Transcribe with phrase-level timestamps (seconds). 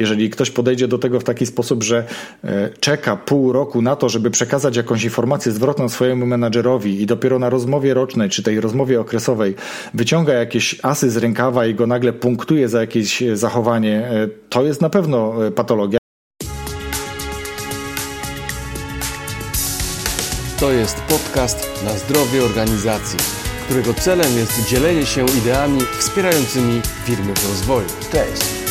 [0.00, 2.04] jeżeli ktoś podejdzie do tego w taki sposób, że
[2.44, 7.38] e, czeka pół roku na to, żeby przekazać jakąś informację zwrotną swojemu menadżerowi i dopiero
[7.38, 9.54] na rozmowie rocznej czy tej rozmowie okresowej
[9.94, 14.80] wyciąga jakieś asy z rękawa i go nagle punktuje za jakieś zachowanie, e, to jest
[14.80, 16.00] na pewno patologia.
[20.60, 23.18] To jest podcast na zdrowie organizacji,
[23.64, 27.88] którego celem jest dzielenie się ideami wspierającymi firmy w rozwoju.
[28.12, 28.69] Cześć,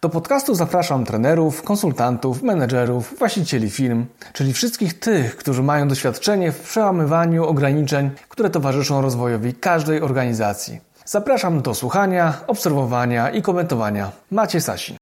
[0.00, 6.60] Do podcastu zapraszam trenerów, konsultantów, menedżerów, właścicieli firm, czyli wszystkich tych, którzy mają doświadczenie w
[6.60, 10.80] przełamywaniu ograniczeń, które towarzyszą rozwojowi każdej organizacji.
[11.04, 14.12] Zapraszam do słuchania, obserwowania i komentowania.
[14.30, 14.96] Macie Sasin.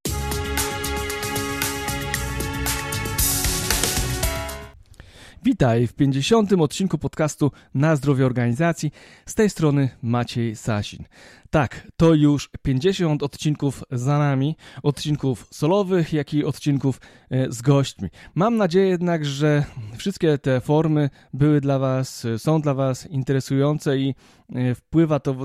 [5.45, 6.53] Witaj w 50.
[6.53, 8.91] odcinku podcastu Na zdrowie organizacji.
[9.27, 11.05] Z tej strony Maciej Sasin.
[11.51, 18.09] Tak, to już 50 odcinków za nami, odcinków solowych, jak i odcinków e, z gośćmi.
[18.35, 19.65] Mam nadzieję jednak, że
[19.97, 24.15] wszystkie te formy były dla Was, są dla Was interesujące i
[24.55, 25.37] e, wpływa to,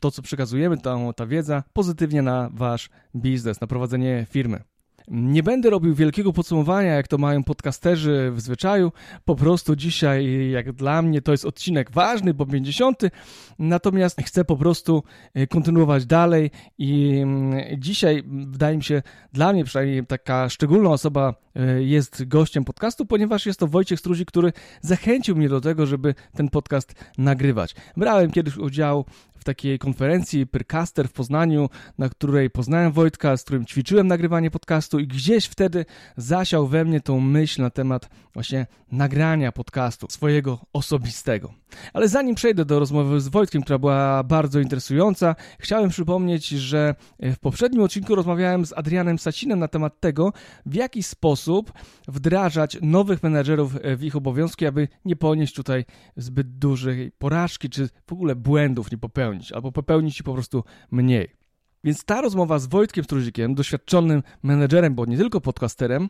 [0.00, 4.71] to co przekazujemy, ta, ta wiedza pozytywnie na Wasz biznes, na prowadzenie firmy.
[5.14, 8.92] Nie będę robił wielkiego podsumowania, jak to mają podcasterzy w zwyczaju.
[9.24, 13.02] Po prostu dzisiaj, jak dla mnie, to jest odcinek ważny, bo 50.
[13.58, 15.02] Natomiast chcę po prostu
[15.34, 19.02] e, kontynuować dalej i mm, dzisiaj, wydaje mi się,
[19.32, 24.26] dla mnie przynajmniej taka szczególna osoba e, jest gościem podcastu, ponieważ jest to Wojciech Struzi,
[24.26, 27.74] który zachęcił mnie do tego, żeby ten podcast nagrywać.
[27.96, 29.04] Brałem kiedyś udział
[29.42, 34.98] w takiej konferencji Pyrcaster w Poznaniu, na której poznałem Wojtka, z którym ćwiczyłem nagrywanie podcastu
[34.98, 35.84] i gdzieś wtedy
[36.16, 41.61] zasiał we mnie tą myśl na temat właśnie nagrania podcastu swojego osobistego.
[41.92, 47.38] Ale zanim przejdę do rozmowy z Wojtkiem, która była bardzo interesująca, chciałem przypomnieć, że w
[47.38, 50.32] poprzednim odcinku rozmawiałem z Adrianem Sacinem na temat tego,
[50.66, 51.72] w jaki sposób
[52.08, 55.84] wdrażać nowych menedżerów w ich obowiązki, aby nie ponieść tutaj
[56.16, 61.41] zbyt dużej porażki, czy w ogóle błędów nie popełnić, albo popełnić ich po prostu mniej.
[61.84, 66.08] Więc ta rozmowa z Wojtkiem Struzikiem, doświadczonym menedżerem, bo nie tylko podcasterem,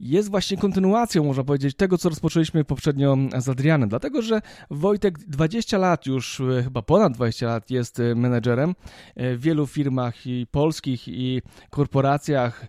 [0.00, 3.88] jest właśnie kontynuacją, można powiedzieć, tego, co rozpoczęliśmy poprzednio z Adrianem.
[3.88, 4.40] Dlatego, że
[4.70, 8.74] Wojtek 20 lat już, e, chyba ponad 20 lat jest e, menedżerem
[9.16, 12.66] e, w wielu firmach i polskich i korporacjach,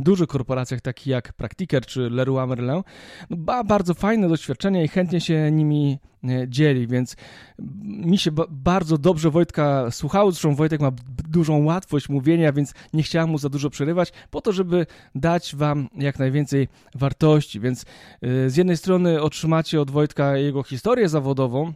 [0.00, 2.82] dużych korporacjach takich jak Practiker czy Leroy Merlin.
[3.30, 5.98] No, bardzo fajne doświadczenia i chętnie się nimi
[6.46, 7.16] dzieli, więc
[7.82, 10.92] mi się bardzo dobrze Wojtka słuchało, zresztą Wojtek ma
[11.28, 15.88] dużą łatwość mówienia, więc nie chciałem mu za dużo przerywać, po to, żeby dać wam
[15.94, 21.72] jak najwięcej wartości, więc y, z jednej strony otrzymacie od Wojtka jego historię zawodową,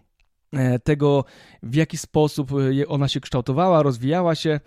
[0.52, 1.24] e, tego,
[1.62, 2.50] w jaki sposób
[2.88, 4.60] ona się kształtowała, rozwijała się,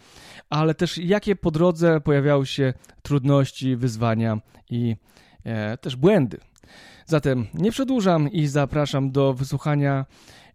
[0.50, 4.38] ale też jakie po drodze pojawiały się trudności, wyzwania
[4.69, 4.96] i
[5.44, 6.38] e, też błędy.
[7.08, 10.06] Zatem nie przedłużam i zapraszam do wysłuchania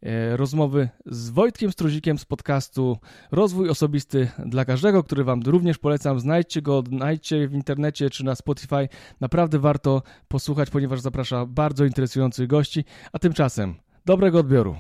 [0.03, 2.99] e, rozmowy z Wojtkiem Struzikiem z podcastu
[3.31, 6.21] Rozwój Osobisty dla Każdego, który Wam również polecam.
[6.21, 8.89] Znajdźcie go, znajdźcie w internecie czy na Spotify.
[9.21, 12.85] Naprawdę warto posłuchać, ponieważ zaprasza bardzo interesujących gości.
[13.13, 13.75] A tymczasem
[14.07, 14.77] dobrego odbioru.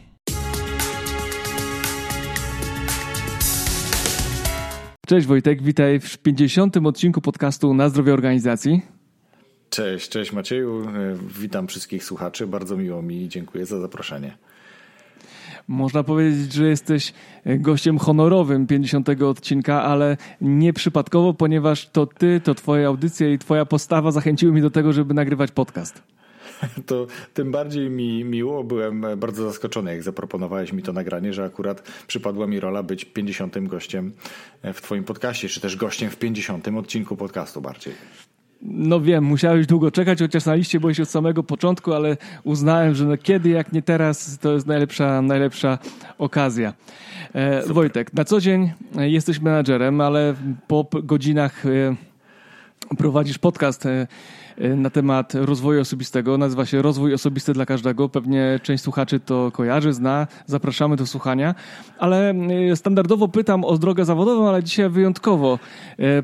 [5.06, 6.76] Cześć Wojtek, witaj w 50.
[6.76, 8.99] odcinku podcastu Na Zdrowie Organizacji.
[9.70, 10.80] Cześć, cześć Macieju.
[10.80, 12.46] E, witam wszystkich słuchaczy.
[12.46, 14.36] Bardzo miło mi i dziękuję za zaproszenie.
[15.68, 17.12] Można powiedzieć, że jesteś
[17.46, 23.66] gościem honorowym 50 odcinka, ale nie przypadkowo, ponieważ to ty, to twoja audycja i twoja
[23.66, 26.02] postawa zachęciły mnie do tego, żeby nagrywać podcast.
[26.86, 28.64] To tym bardziej mi miło.
[28.64, 33.68] Byłem bardzo zaskoczony, jak zaproponowałeś mi to nagranie, że akurat przypadła mi rola być 50
[33.68, 34.12] gościem
[34.62, 37.94] w Twoim podcaście, czy też gościem w 50 odcinku podcastu bardziej.
[38.62, 43.04] No wiem, musiałeś długo czekać, chociaż na liście byłeś od samego początku, ale uznałem, że
[43.04, 45.78] no kiedy, jak nie teraz, to jest najlepsza, najlepsza
[46.18, 46.72] okazja.
[47.34, 50.34] E, Wojtek, na co dzień jesteś menadżerem, ale
[50.66, 51.70] po godzinach e,
[52.98, 54.06] prowadzisz podcast e,
[54.58, 56.38] e, na temat rozwoju osobistego.
[56.38, 58.08] Nazywa się Rozwój Osobisty dla Każdego.
[58.08, 60.26] Pewnie część słuchaczy to kojarzy, zna.
[60.46, 61.54] Zapraszamy do słuchania.
[61.98, 62.34] Ale
[62.70, 65.58] e, standardowo pytam o drogę zawodową, ale dzisiaj wyjątkowo.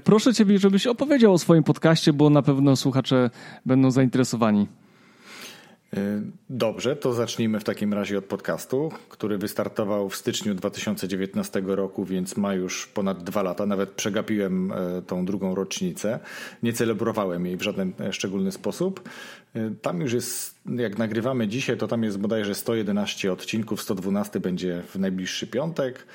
[0.04, 3.30] Proszę Ciebie, żebyś opowiedział o swoim podcaście, bo na pewno słuchacze
[3.66, 4.66] będą zainteresowani.
[6.50, 12.36] Dobrze, to zacznijmy w takim razie od podcastu, który wystartował w styczniu 2019 roku, więc
[12.36, 13.66] ma już ponad dwa lata.
[13.66, 16.18] Nawet przegapiłem e, tą drugą rocznicę.
[16.62, 19.08] Nie celebrowałem jej w żaden e, szczególny sposób.
[19.54, 24.82] E, tam już jest, jak nagrywamy dzisiaj, to tam jest bodajże 111 odcinków, 112 będzie
[24.94, 26.06] w najbliższy piątek.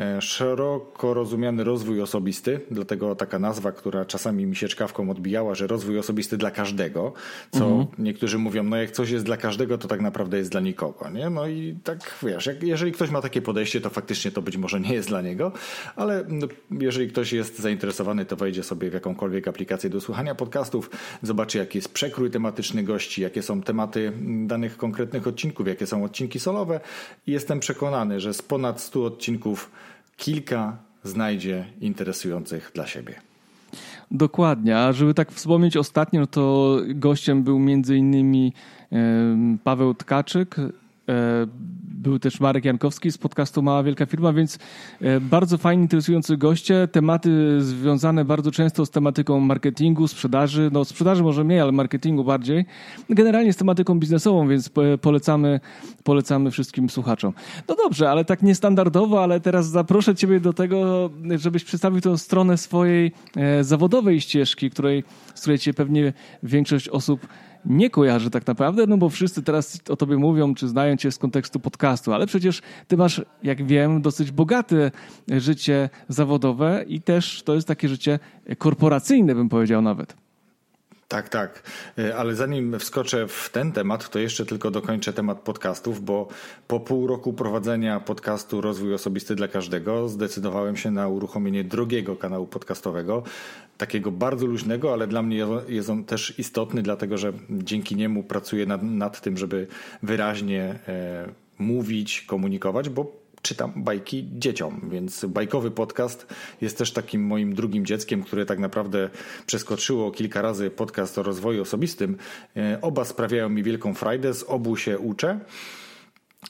[0.00, 5.66] E, szeroko rozumiany rozwój osobisty, dlatego taka nazwa, która czasami mi się czkawką odbijała, że
[5.66, 7.12] rozwój osobisty dla każdego,
[7.50, 7.86] co mhm.
[7.98, 11.30] niektórzy mówią, no jak coś jest dla każdego, to tak naprawdę jest dla nikogo, nie?
[11.30, 14.80] No i tak wiesz, jak, jeżeli ktoś ma takie podejście, to faktycznie to być może
[14.80, 15.52] nie jest dla niego,
[15.96, 20.90] ale no, jeżeli ktoś jest zainteresowany, to wejdzie sobie w jakąkolwiek aplikację do słuchania podcastów,
[21.22, 24.12] zobaczy jaki jest przekrój tematyczny gości, jakie są tematy
[24.46, 26.80] danych konkretnych odcinków, jakie są odcinki solowe
[27.26, 29.70] i jestem przekonany, że z ponad 100 odcinków
[30.20, 33.14] kilka znajdzie interesujących dla siebie.
[34.10, 38.52] Dokładnie, a żeby tak wspomnieć ostatnio, to gościem był między innymi
[39.64, 40.66] Paweł Tkaczyk, e,
[42.00, 44.58] był też Marek Jankowski z podcastu Mała Wielka Firma, więc
[45.00, 46.88] e, bardzo fajni, interesujący goście.
[46.92, 50.70] Tematy związane bardzo często z tematyką marketingu, sprzedaży.
[50.72, 52.64] No sprzedaży może mniej, ale marketingu bardziej.
[53.10, 54.70] Generalnie z tematyką biznesową, więc
[55.00, 55.60] polecamy,
[56.04, 57.32] polecamy wszystkim słuchaczom.
[57.68, 62.58] No dobrze, ale tak niestandardowo, ale teraz zaproszę Ciebie do tego, żebyś przedstawił tę stronę
[62.58, 65.04] swojej e, zawodowej ścieżki, której,
[65.34, 66.12] z której Cię pewnie
[66.42, 67.26] większość osób
[67.64, 71.18] nie kojarzy tak naprawdę, no bo wszyscy teraz o tobie mówią, czy znają cię z
[71.18, 74.90] kontekstu podcastu, ale przecież ty masz, jak wiem, dosyć bogate
[75.28, 78.18] życie zawodowe i też to jest takie życie
[78.58, 80.29] korporacyjne, bym powiedział nawet.
[81.10, 81.62] Tak, tak.
[81.98, 86.28] E, ale zanim wskoczę w ten temat, to jeszcze tylko dokończę temat podcastów, bo
[86.68, 92.46] po pół roku prowadzenia podcastu Rozwój Osobisty dla Każdego zdecydowałem się na uruchomienie drugiego kanału
[92.46, 93.22] podcastowego,
[93.78, 98.66] takiego bardzo luźnego, ale dla mnie jest on też istotny, dlatego że dzięki niemu pracuję
[98.66, 99.66] nad, nad tym, żeby
[100.02, 101.28] wyraźnie e,
[101.58, 106.26] mówić, komunikować, bo czytam bajki dzieciom, więc bajkowy podcast
[106.60, 109.10] jest też takim moim drugim dzieckiem, które tak naprawdę
[109.46, 112.16] przeskoczyło kilka razy podcast o rozwoju osobistym.
[112.56, 115.40] E, oba sprawiają mi wielką frajdę, z obu się uczę.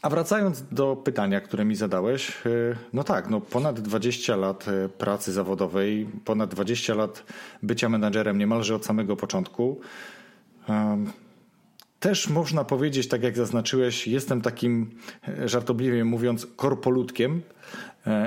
[0.02, 2.50] A wracając do pytania, które mi zadałeś, e,
[2.92, 7.24] no tak, no ponad 20 lat e, pracy zawodowej, ponad 20 lat
[7.62, 9.80] bycia menadżerem niemalże od samego początku.
[12.00, 14.90] Też można powiedzieć, tak jak zaznaczyłeś, jestem takim,
[15.28, 17.42] e, żartobliwie mówiąc, korpolutkiem,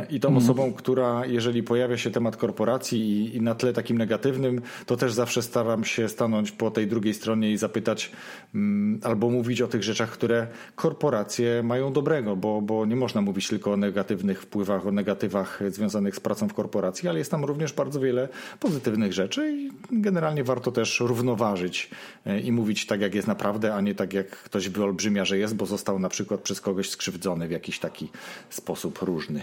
[0.10, 0.38] I tą mm.
[0.38, 5.14] osobą, która jeżeli pojawia się temat korporacji i, i, na tle takim negatywnym, to też
[5.14, 8.12] zawsze staram się stanąć po tej drugiej stronie i zapytać
[8.56, 13.48] mm, albo mówić o tych rzeczach, które korporacje mają dobrego, bo, bo nie można mówić
[13.48, 17.74] tylko o negatywnych wpływach, o negatywach związanych z pracą w korporacji, ale jest tam również
[17.74, 18.30] bardzo wiele
[18.60, 21.90] pozytywnych rzeczy i generalnie warto też równoważyć
[22.26, 25.56] e, i mówić tak, jak jest naprawdę, a nie tak, jak ktoś wyolbrzymia, że jest,
[25.56, 28.10] bo został na przykład przez kogoś skrzywdzony w jakiś taki
[28.50, 29.42] sposób różny.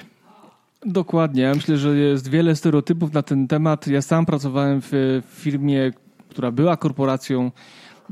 [0.86, 1.42] Dokładnie.
[1.42, 3.86] Ja myślę, że jest wiele stereotypów na ten temat.
[3.86, 5.92] Ja sam pracowałem w firmie,
[6.28, 7.50] która była korporacją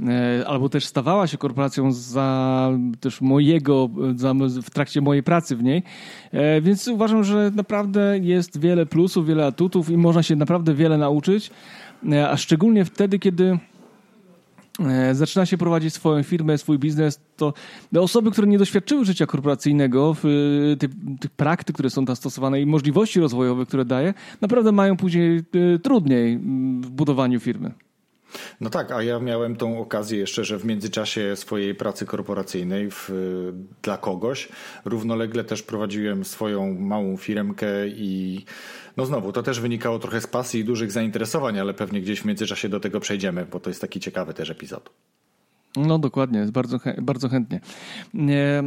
[0.09, 2.71] e, albo też stawała się korporacją za
[3.01, 5.83] też mojego, za, w trakcie mojej pracy w niej.
[6.33, 10.99] E, więc uważam, że naprawdę jest wiele plusów, wiele atutów i można się naprawdę wiele
[10.99, 11.51] nauczyć.
[12.13, 13.59] E, a szczególnie wtedy, kiedy
[15.13, 17.53] zaczyna się prowadzić swoją firmę, swój biznes, to
[17.97, 20.17] osoby, które nie doświadczyły życia korporacyjnego,
[20.73, 20.91] e, tych,
[21.37, 26.39] praktyk, które są tam stosowane i możliwości rozwojowe, które daje, naprawdę mają później e, trudniej
[26.81, 27.73] w budowaniu firmy.
[28.61, 33.11] No tak, a ja miałem tą okazję jeszcze, że w międzyczasie swojej pracy korporacyjnej w,
[33.83, 34.49] dla kogoś
[34.85, 38.45] równolegle też prowadziłem swoją małą firmkę i
[38.97, 42.25] no znowu, to też wynikało trochę z pasji i dużych zainteresowań, ale pewnie gdzieś w
[42.25, 44.91] międzyczasie do tego przejdziemy, bo to jest taki ciekawy też epizod.
[45.77, 47.61] No dokładnie, bardzo, bardzo chętnie.
[48.15, 48.63] E,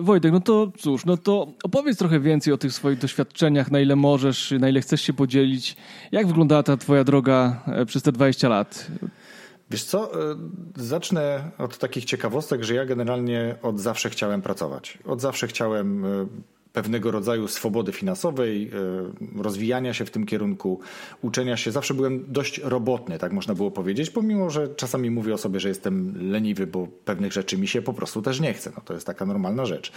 [0.00, 3.96] Wojtek, no to cóż, no to opowiedz trochę więcej o tych swoich doświadczeniach, na ile
[3.96, 5.76] możesz, na ile chcesz się podzielić.
[6.12, 8.86] Jak wyglądała ta twoja droga e, przez te 20 lat?
[9.70, 10.36] Wiesz co, e,
[10.76, 14.98] zacznę od takich ciekawostek, że ja generalnie od zawsze chciałem pracować.
[15.04, 16.04] Od zawsze chciałem
[16.72, 18.70] pewnego rodzaju swobody finansowej,
[19.36, 20.80] e, rozwijania się w tym kierunku,
[21.22, 21.72] uczenia się.
[21.72, 25.68] Zawsze byłem dość robotny, tak można było powiedzieć, pomimo, że czasami mówię o sobie, że
[25.68, 28.72] jestem leniwy, bo pewnych rzeczy mi się po prostu też nie chce.
[28.76, 29.92] No, to jest taka normalna rzecz.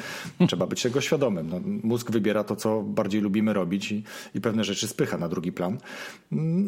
[0.48, 1.50] Trzeba być tego świadomym.
[1.50, 4.03] No, mózg wybiera to, co bardziej lubimy robić i,
[4.36, 5.77] i pewne rzeczy spycha na drugi plan.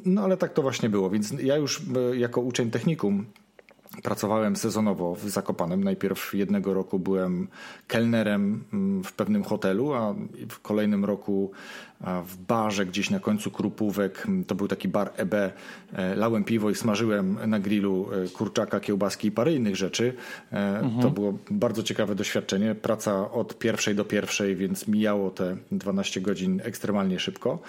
[0.06, 1.10] No ale tak to właśnie było.
[1.10, 3.26] Więc ja już e, jako uczeń technikum
[4.04, 5.84] Pracowałem sezonowo w Zakopanem.
[5.84, 7.48] Najpierw jednego roku byłem
[7.88, 10.16] kelnerem mm, w pewnym hotelu, a
[10.50, 11.52] w kolejnym roku
[12.26, 14.24] w barze gdzieś na końcu Krupówek.
[14.28, 15.34] Mm, to był taki bar EB.
[15.34, 15.52] E,
[16.16, 20.14] lałem piwo i smażyłem na grillu e, kurczaka, kiełbaski i parę innych rzeczy.
[20.52, 21.02] E, mhm.
[21.02, 22.76] To było bardzo ciekawe doświadczenie.
[22.76, 27.60] Praca od pierwszej do pierwszej, więc mijało te 12 godzin ekstremalnie szybko.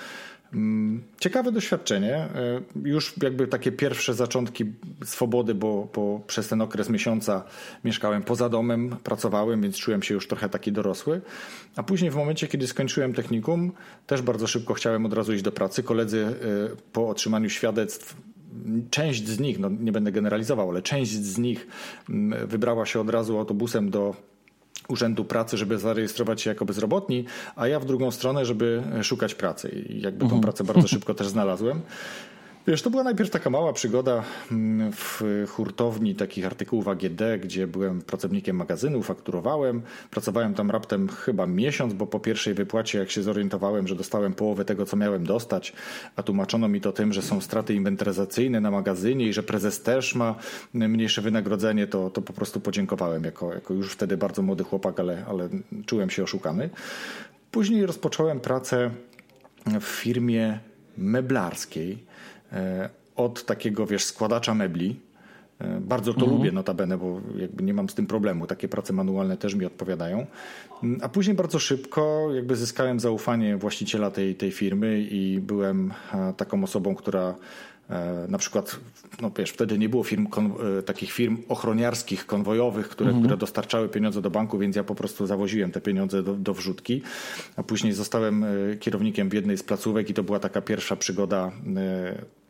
[0.52, 2.14] Mm, ciekawe doświadczenie.
[2.14, 4.64] E, już jakby takie pierwsze zaczątki
[5.04, 7.44] swobody, bo, bo przez ten okres miesiąca
[7.84, 11.20] mieszkałem poza domem, pracowałem, więc czułem się już trochę taki dorosły.
[11.76, 13.72] A później w momencie, kiedy skończyłem technikum,
[14.06, 15.82] też bardzo szybko chciałem od razu iść do pracy.
[15.82, 16.34] Koledzy e,
[16.92, 18.16] po otrzymaniu świadectw
[18.90, 21.66] część z nich, no nie będę generalizował, ale część z nich
[22.08, 24.27] mm, wybrała się od razu autobusem do
[24.88, 27.24] Urzędu Pracy, żeby zarejestrować się jako bezrobotni,
[27.56, 29.68] a ja w drugą stronę, żeby szukać pracy.
[29.68, 30.42] I jakby tą mhm.
[30.42, 31.80] pracę bardzo szybko też znalazłem.
[32.68, 38.02] Wiesz, to była najpierw taka mała przygoda mm, w hurtowni takich artykułów AGD, gdzie byłem
[38.02, 39.82] pracownikiem magazynu, fakturowałem.
[40.10, 44.64] Pracowałem tam raptem chyba miesiąc, bo po pierwszej wypłacie, jak się zorientowałem, że dostałem połowę
[44.64, 45.72] tego, co miałem dostać,
[46.16, 50.14] a tłumaczono mi to tym, że są straty inwentaryzacyjne na magazynie i że prezes też
[50.14, 50.34] ma
[50.74, 55.24] mniejsze wynagrodzenie, to, to po prostu podziękowałem jako, jako już wtedy bardzo młody chłopak, ale,
[55.28, 55.48] ale
[55.86, 56.70] czułem się oszukany.
[57.50, 58.90] Później rozpocząłem pracę
[59.80, 60.58] w firmie
[60.96, 62.07] meblarskiej
[63.16, 65.00] od takiego, wiesz, składacza mebli.
[65.58, 66.36] E, bardzo to mhm.
[66.36, 68.46] lubię notabene, bo jakby nie mam z tym problemu.
[68.46, 70.26] Takie prace manualne też mi odpowiadają.
[70.82, 76.32] Mm, a później bardzo szybko jakby zyskałem zaufanie właściciela tej, tej firmy i byłem e,
[76.36, 77.34] taką osobą, która
[77.90, 78.76] E, na przykład,
[79.20, 80.26] no wiesz, wtedy nie było firm,
[80.78, 83.24] e, takich firm ochroniarskich, konwojowych, które, mhm.
[83.24, 87.02] które dostarczały pieniądze do banku, więc ja po prostu zawoziłem te pieniądze do, do wrzutki.
[87.56, 91.52] A później zostałem e, kierownikiem w jednej z placówek i to była taka pierwsza przygoda,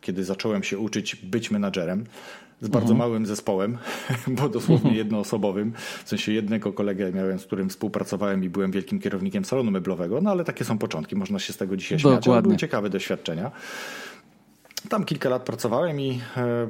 [0.01, 2.05] kiedy zacząłem się uczyć być menadżerem
[2.61, 2.99] z bardzo mhm.
[2.99, 3.79] małym zespołem,
[4.39, 5.73] bo dosłownie jednoosobowym.
[6.05, 10.31] W sensie jednego kolegę miałem, z którym współpracowałem i byłem wielkim kierownikiem salonu meblowego, no
[10.31, 13.51] ale takie są początki, można się z tego dzisiaj śmiać, ale były ciekawe doświadczenia.
[14.89, 16.69] Tam kilka lat pracowałem i e,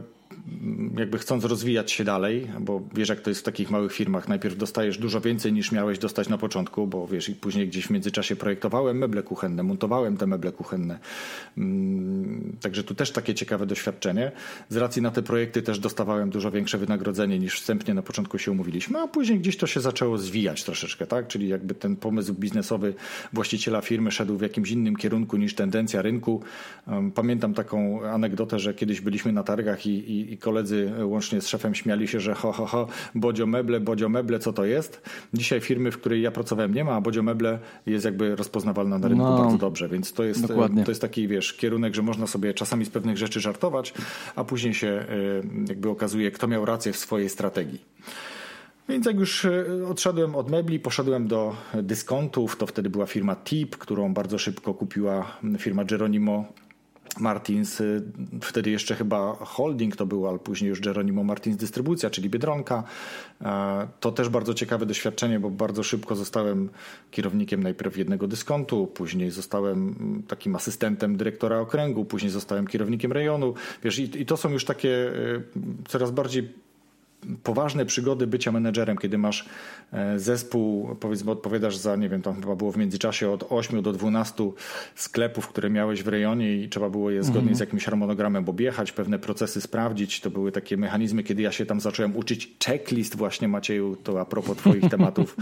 [0.99, 4.57] jakby chcąc rozwijać się dalej, bo wiesz jak to jest w takich małych firmach, najpierw
[4.57, 8.37] dostajesz dużo więcej niż miałeś dostać na początku, bo wiesz i później gdzieś w międzyczasie
[8.37, 10.99] projektowałem meble kuchenne, montowałem te meble kuchenne.
[11.59, 14.33] Mm, także tu też takie ciekawe doświadczenie.
[14.69, 18.53] Z racji na te projekty też dostawałem dużo większe wynagrodzenie niż wstępnie na początku się
[18.53, 21.29] umówiliśmy, a później gdzieś to się zaczęło zwijać troszeczkę, tak?
[21.29, 22.95] Czyli jakby ten pomysł biznesowy
[23.33, 26.43] właściciela firmy szedł w jakimś innym kierunku niż tendencja rynku.
[27.15, 31.75] Pamiętam taką anegdotę, że kiedyś byliśmy na targach i, i i, koledzy łącznie z szefem
[31.75, 35.03] śmiali się, że ho, ho, ho, Bodzio Meble, Bodzio Meble, co to jest?
[35.35, 39.09] Dzisiaj firmy, w której ja pracowałem nie ma, a Bodzio Meble jest jakby rozpoznawalna na
[39.09, 40.47] rynku no, bardzo dobrze, więc to jest,
[40.85, 43.95] to jest taki, wiesz, kierunek, że można sobie czasami z pewnych rzeczy żartować,
[44.37, 45.07] a później się e,
[45.69, 47.85] jakby okazuje, kto miał rację w swojej strategii.
[48.89, 53.77] Więc jak już e, odszedłem od mebli, poszedłem do dyskontów, to wtedy była firma Tip,
[53.77, 56.45] którą bardzo szybko kupiła firma Geronimo
[57.21, 58.03] Martins, y,
[58.43, 62.85] wtedy jeszcze chyba holding to był, ale później już Geronimo Martins Dystrybucja, czyli Biedronka.
[63.43, 66.69] E, to też bardzo ciekawe doświadczenie, bo bardzo szybko zostałem
[67.11, 73.55] kierownikiem najpierw jednego dyskontu, później zostałem mm, takim asystentem dyrektora okręgu, później zostałem kierownikiem rejonu.
[73.83, 75.43] Wiesz, i, i to są już takie y,
[75.89, 76.68] coraz bardziej
[77.43, 79.49] poważne przygody bycia menedżerem, kiedy masz
[79.93, 83.93] e, zespół, powiedzmy odpowiadasz za, nie wiem, tam chyba było w międzyczasie od 8 do
[83.93, 84.51] 12
[84.95, 87.57] sklepów, które miałeś w rejonie i trzeba było je zgodnie mhm.
[87.57, 90.21] z jakimś harmonogramem objechać, pewne procesy sprawdzić.
[90.21, 94.25] To były takie mechanizmy, kiedy ja się tam zacząłem uczyć checklist właśnie Macieju, to a
[94.25, 95.37] propos twoich tematów.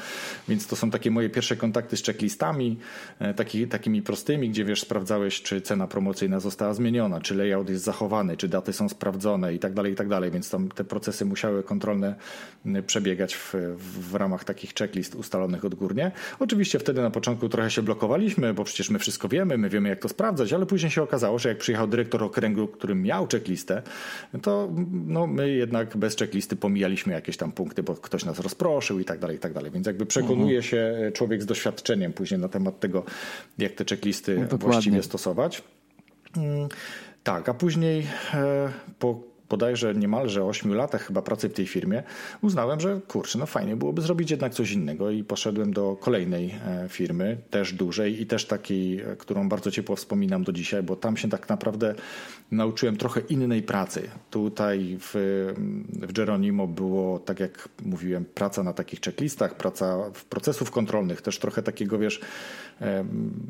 [0.48, 2.76] Więc to są takie moje pierwsze kontakty z checklistami,
[3.18, 7.84] e, taki, takimi prostymi, gdzie wiesz, sprawdzałeś, czy cena promocyjna została zmieniona, czy layout jest
[7.84, 10.30] zachowany, czy daty są sprawdzone i tak dalej, i tak dalej.
[10.30, 12.14] Więc tam te procesy musiały kontrolne
[12.86, 16.12] przebiegać w, w ramach takich checklist ustalonych odgórnie.
[16.38, 20.00] Oczywiście wtedy na początku trochę się blokowaliśmy, bo przecież my wszystko wiemy, my wiemy jak
[20.00, 23.82] to sprawdzać, ale później się okazało, że jak przyjechał dyrektor okręgu, który miał checklistę,
[24.42, 24.72] to
[25.06, 29.18] no, my jednak bez checklisty pomijaliśmy jakieś tam punkty, bo ktoś nas rozproszył i tak
[29.18, 29.70] dalej, i tak dalej.
[29.70, 30.62] Więc jakby przekonuje mhm.
[30.62, 33.04] się człowiek z doświadczeniem później na temat tego,
[33.58, 35.62] jak te checklisty no, właściwie stosować.
[36.36, 36.68] Mm,
[37.22, 42.02] tak, a później e, po bodajże niemalże 8 latach chyba pracy w tej firmie,
[42.42, 46.88] uznałem, że kurczę, no fajnie byłoby zrobić jednak coś innego i poszedłem do kolejnej e,
[46.88, 51.16] firmy, też dużej i też takiej, e, którą bardzo ciepło wspominam do dzisiaj, bo tam
[51.16, 51.94] się tak naprawdę
[52.50, 54.10] nauczyłem trochę innej pracy.
[54.30, 55.14] Tutaj w,
[55.92, 61.38] w Geronimo było, tak jak mówiłem, praca na takich checklistach, praca w procesów kontrolnych, też
[61.38, 62.20] trochę takiego, wiesz,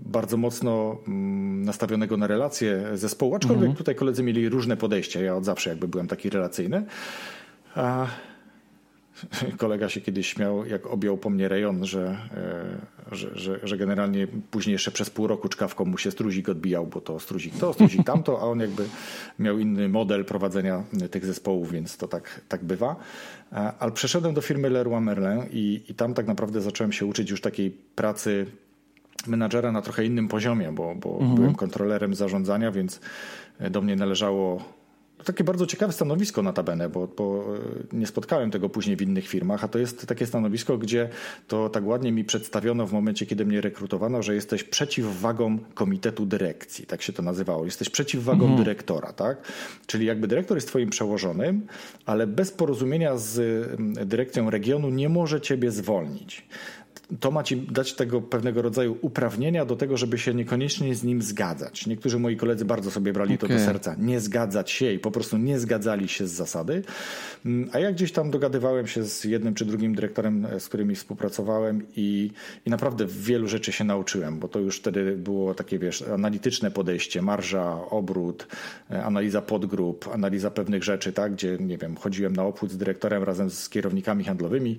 [0.07, 3.77] bardzo mocno mm, nastawionego na relacje zespołu, aczkolwiek mhm.
[3.77, 5.21] tutaj koledzy mieli różne podejścia.
[5.21, 6.85] Ja od zawsze jakby byłem taki relacyjny.
[7.75, 8.07] A
[9.59, 12.19] kolega się kiedyś śmiał, jak objął po mnie rejon, że,
[13.11, 16.87] e, że, że, że, generalnie później jeszcze przez pół roku czkawką mu się struzik odbijał,
[16.87, 18.85] bo to struzik to, struzik tamto, a on jakby
[19.39, 22.97] miał inny model prowadzenia tych zespołów, więc to tak, tak bywa.
[23.79, 27.41] Ale przeszedłem do firmy Leroy Merlin i, i tam tak naprawdę zacząłem się uczyć już
[27.41, 28.47] takiej pracy
[29.29, 31.35] menadżera na trochę innym poziomie, bo, bo mhm.
[31.35, 33.01] byłem kontrolerem zarządzania, więc
[33.71, 34.61] do mnie należało
[35.27, 37.45] takie bardzo ciekawe stanowisko notabene, bo, bo
[37.93, 41.09] e, nie spotkałem tego później w innych firmach, a to jest takie stanowisko, gdzie
[41.49, 46.87] to tak ładnie mi przedstawiono w momencie, kiedy mnie rekrutowano, że jesteś przeciwwagą komitetu dyrekcji,
[46.87, 47.65] tak się to nazywało.
[47.65, 48.65] Jesteś przeciwwagą mhm.
[48.65, 49.39] dyrektora, tak?
[49.87, 51.67] Czyli jakby dyrektor jest twoim przełożonym,
[52.07, 53.67] ale bez porozumienia z
[54.09, 56.47] dyrekcją regionu nie może ciebie zwolnić
[57.21, 61.23] to ma ci dać tego pewnego rodzaju uprawnienia do tego, żeby się niekoniecznie z nim
[61.23, 61.87] zgadzać.
[61.87, 63.49] Niektórzy moi koledzy bardzo sobie brali okay.
[63.49, 63.97] to do serca.
[63.99, 66.83] Nie zgadzać się i po prostu nie zgadzali się z zasady.
[67.47, 70.95] Mm, a ja gdzieś tam dogadywałem się z jednym czy drugim dyrektorem, e, z którymi
[70.95, 72.31] współpracowałem i,
[72.67, 77.23] i naprawdę wielu rzeczy się nauczyłem, bo to już wtedy było takie, wiesz, analityczne podejście,
[77.23, 78.47] marża, obrót,
[78.91, 83.23] e, analiza podgrup, analiza pewnych rzeczy, tak, gdzie, nie wiem, chodziłem na obchód z dyrektorem
[83.23, 84.79] razem z kierownikami handlowymi.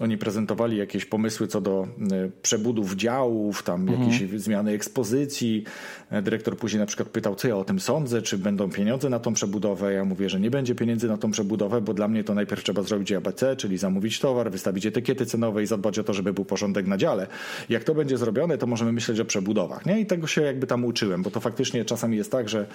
[0.00, 1.88] Oni prezentowali jakieś pomysły, co do
[2.26, 4.10] y, przebudów działów, tam mhm.
[4.10, 5.64] jakieś zmiany ekspozycji.
[6.10, 9.18] E, dyrektor później na przykład pytał, co ja o tym sądzę, czy będą pieniądze na
[9.18, 9.92] tą przebudowę.
[9.92, 12.82] Ja mówię, że nie będzie pieniędzy na tą przebudowę, bo dla mnie to najpierw trzeba
[12.82, 16.86] zrobić ABC, czyli zamówić towar, wystawić etykiety cenowe i zadbać o to, żeby był porządek
[16.86, 17.26] na dziale.
[17.68, 19.86] Jak to będzie zrobione, to możemy myśleć o przebudowach.
[19.86, 20.00] Nie?
[20.00, 22.66] I tego się jakby tam uczyłem, bo to faktycznie czasami jest tak, że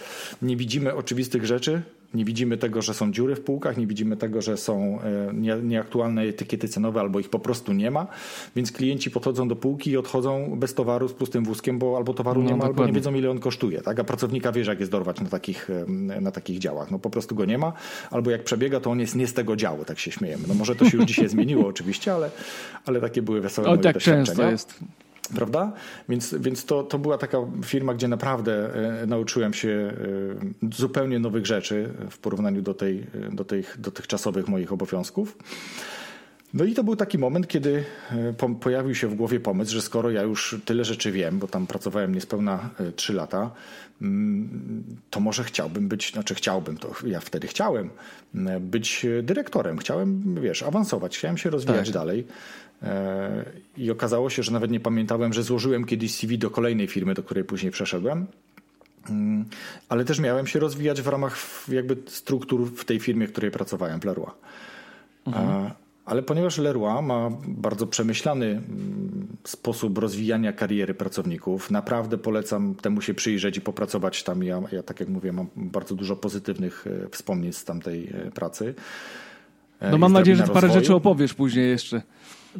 [0.41, 1.81] nie widzimy oczywistych rzeczy,
[2.15, 6.21] nie widzimy tego, że są dziury w półkach, nie widzimy tego, że są e, nieaktualne
[6.21, 8.07] etykiety cenowe albo ich po prostu nie ma,
[8.55, 12.43] więc klienci podchodzą do półki i odchodzą bez towaru z pustym wózkiem, bo albo towaru
[12.43, 12.83] no, nie ma, dokładnie.
[12.83, 13.81] albo nie wiedzą ile on kosztuje.
[13.81, 13.99] Tak?
[13.99, 15.69] A pracownika wie, jak jest dorwać na takich,
[16.21, 16.91] na takich działach.
[16.91, 17.73] No po prostu go nie ma,
[18.11, 20.43] albo jak przebiega, to on jest nie z tego działu, tak się śmiejemy.
[20.47, 22.31] No może to się już dzisiaj zmieniło oczywiście, ale,
[22.85, 24.25] ale takie były wesołe o, tak doświadczenia.
[24.25, 24.79] często jest.
[25.27, 25.71] Prawda?
[26.09, 31.45] Więc, więc to, to była taka firma, gdzie naprawdę e, nauczyłem się e, zupełnie nowych
[31.45, 35.37] rzeczy w porównaniu do, tej, do tych dotychczasowych moich obowiązków.
[36.53, 40.11] No i to był taki moment, kiedy e, pojawił się w głowie pomysł, że skoro
[40.11, 43.51] ja już tyle rzeczy wiem, bo tam pracowałem niespełna 3 lata,
[44.01, 47.89] mm, to może chciałbym być, znaczy chciałbym, to ja wtedy chciałem
[48.59, 51.93] być dyrektorem, chciałem, wiesz, awansować, chciałem się rozwijać tak.
[51.93, 52.27] dalej.
[52.83, 53.45] E,
[53.77, 57.23] I okazało się, że nawet nie pamiętałem, że złożyłem kiedyś CV do kolejnej firmy, do
[57.23, 58.27] której później przeszedłem.
[59.09, 59.45] Mm,
[59.89, 63.99] ale też miałem się rozwijać w ramach jakby struktur w tej firmie, w której pracowałem,
[63.99, 64.31] w Leroy.
[65.27, 65.71] Mhm.
[66.05, 73.13] Ale ponieważ Leroy ma bardzo przemyślany mm, sposób rozwijania kariery pracowników, naprawdę polecam temu się
[73.13, 74.43] przyjrzeć i popracować tam.
[74.43, 78.75] Ja, ja tak jak mówię, mam bardzo dużo pozytywnych e, wspomnień z tamtej e, pracy.
[79.91, 82.01] No mam nadzieję, że parę rzeczy opowiesz później jeszcze.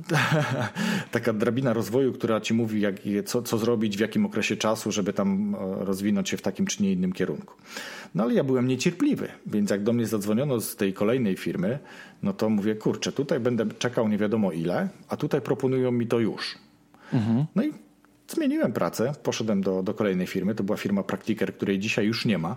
[1.11, 5.13] taka drabina rozwoju, która ci mówi, jak, co, co zrobić, w jakim okresie czasu, żeby
[5.13, 7.53] tam e, rozwinąć się w takim czy nie innym kierunku.
[8.15, 11.79] No ale ja byłem niecierpliwy, więc jak do mnie zadzwoniono z tej kolejnej firmy,
[12.23, 16.19] no to mówię, kurczę, tutaj będę czekał nie wiadomo ile, a tutaj proponują mi to
[16.19, 16.57] już.
[17.13, 17.45] Mhm.
[17.55, 17.73] No i
[18.27, 22.37] zmieniłem pracę, poszedłem do, do kolejnej firmy, to była firma Praktiker, której dzisiaj już nie
[22.37, 22.55] ma.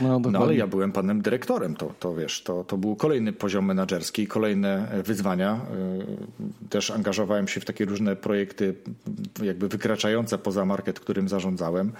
[0.00, 3.64] No, no, ale ja byłem panem dyrektorem, to, to wiesz, to, to był kolejny poziom
[3.64, 5.60] menedżerski, kolejne wyzwania.
[6.64, 8.74] Y, też angażowałem się w takie różne projekty,
[9.42, 11.92] jakby wykraczające poza market, którym zarządzałem.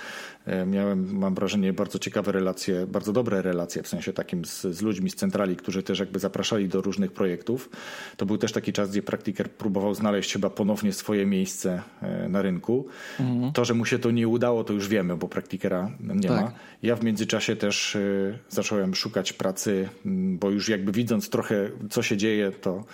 [0.49, 4.83] Y, miałem, mam wrażenie, bardzo ciekawe relacje, bardzo dobre relacje, w sensie takim z, z
[4.83, 7.71] ludźmi z centrali, którzy też jakby zapraszali do różnych projektów.
[8.17, 11.83] To był też taki czas, gdzie praktiker próbował znaleźć chyba ponownie swoje miejsce
[12.25, 12.87] y, na rynku.
[13.21, 13.53] Mhm.
[13.53, 16.41] To, że mu się to nie udało, to już wiemy, bo praktikera nie tak.
[16.41, 16.53] ma.
[16.83, 22.17] Ja w międzyczasie też y, zacząłem szukać pracy, bo już jakby widząc trochę, co się
[22.17, 22.85] dzieje, to,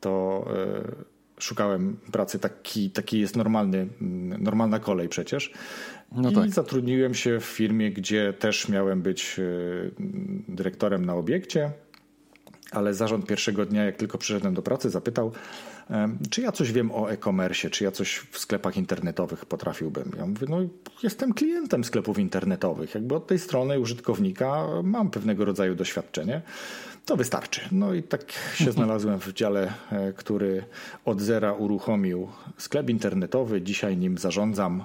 [0.00, 0.44] to
[1.38, 2.38] szukałem pracy.
[2.38, 3.88] Taki, taki jest normalny,
[4.38, 5.52] normalna kolej przecież.
[6.12, 6.46] No tak.
[6.46, 9.90] I zatrudniłem się w firmie, gdzie też miałem być y,
[10.48, 11.70] dyrektorem na obiekcie,
[12.70, 15.32] ale zarząd pierwszego dnia, jak tylko przyszedłem do pracy, zapytał,
[16.30, 20.12] czy ja coś wiem o e-commerce, czy ja coś w sklepach internetowych potrafiłbym?
[20.18, 20.58] Ja mówię, no
[21.02, 26.42] jestem klientem sklepów internetowych, jakby od tej strony użytkownika mam pewnego rodzaju doświadczenie.
[27.04, 27.60] To wystarczy.
[27.72, 30.64] No i tak się znalazłem w dziale, e, który
[31.04, 33.62] od zera uruchomił sklep internetowy.
[33.62, 34.84] Dzisiaj nim zarządzam.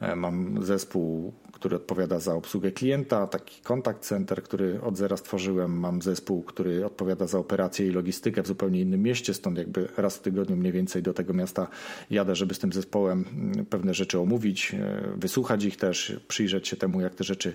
[0.00, 5.78] E, mam zespół który odpowiada za obsługę klienta, taki kontakt center, który od zera stworzyłem.
[5.78, 10.16] Mam zespół, który odpowiada za operację i logistykę w zupełnie innym mieście, stąd jakby raz
[10.16, 11.68] w tygodniu mniej więcej do tego miasta
[12.10, 16.76] jadę, żeby z tym zespołem mm, pewne rzeczy omówić, e, wysłuchać ich też, przyjrzeć się
[16.76, 17.54] temu, jak te rzeczy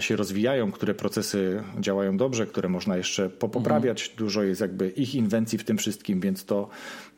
[0.00, 4.02] się rozwijają, które procesy działają dobrze, które można jeszcze popoprawiać.
[4.02, 4.18] Mhm.
[4.18, 6.68] Dużo jest jakby ich inwencji w tym wszystkim, więc to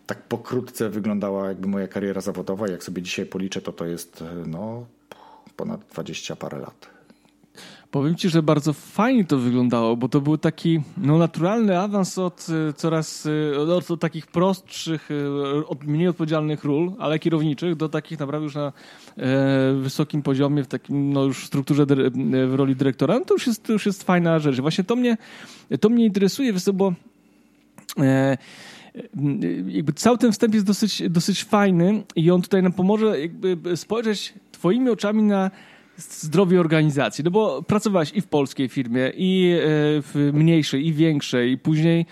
[0.06, 2.68] tak pokrótce wyglądała jakby moja kariera zawodowa.
[2.68, 4.86] Jak sobie dzisiaj policzę, to to jest no,
[5.56, 6.96] ponad 20 parę lat.
[7.90, 12.46] Powiem ci, że bardzo fajnie to wyglądało, bo to był taki no, naturalny awans od
[12.68, 17.88] e, coraz e, od, od takich prostszych, e, od mniej odpowiedzialnych ról, ale kierowniczych, do
[17.88, 18.72] takich naprawdę już na
[19.16, 21.86] e, wysokim poziomie, w takim no, już strukturze
[22.48, 23.18] w roli dyrektora.
[23.18, 24.60] No, to, już jest, to już jest fajna rzecz.
[24.60, 25.16] Właśnie to mnie,
[25.80, 26.94] to mnie interesuje, bo
[27.98, 28.38] e,
[29.68, 34.34] jakby cały ten wstęp jest dosyć, dosyć fajny i on tutaj nam pomoże jakby spojrzeć
[34.52, 35.50] twoimi oczami na
[35.98, 37.24] zdrowie organizacji.
[37.24, 39.64] No bo pracowałeś i w polskiej firmie, i e,
[40.02, 42.06] w mniejszej, i większej, i później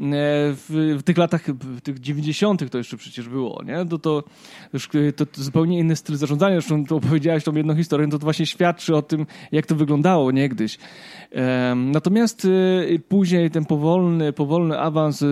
[0.00, 2.70] w, w, tych latach, w tych 90.
[2.70, 3.86] to jeszcze przecież było, nie?
[3.86, 4.24] To, to
[4.72, 6.54] już to, to zupełnie inny styl zarządzania.
[6.54, 9.74] Zresztą to opowiedziałeś tą jedną historię, no to, to właśnie świadczy o tym, jak to
[9.74, 10.78] wyglądało niegdyś.
[11.76, 15.24] Natomiast e, później ten powolny, powolny awans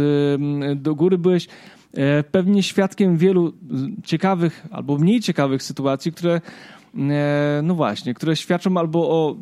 [0.77, 1.49] do góry byłeś
[2.33, 3.53] pewnie świadkiem wielu
[4.05, 6.41] ciekawych albo mniej ciekawych sytuacji, które
[6.95, 9.37] E, no właśnie, które świadczą albo o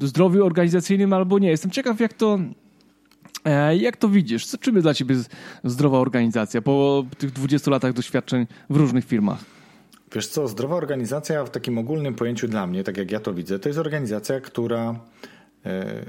[0.00, 1.48] zdrowiu organizacyjnym, albo nie.
[1.48, 2.65] Jestem ciekaw, jak to, e,
[3.78, 4.46] jak to widzisz?
[4.60, 5.16] Czym jest dla ciebie
[5.64, 9.38] zdrowa organizacja po tych 20 latach doświadczeń w różnych firmach?
[10.14, 13.58] Wiesz co, zdrowa organizacja w takim ogólnym pojęciu dla mnie, tak jak ja to widzę,
[13.58, 15.00] to jest organizacja, która
[15.64, 16.04] e,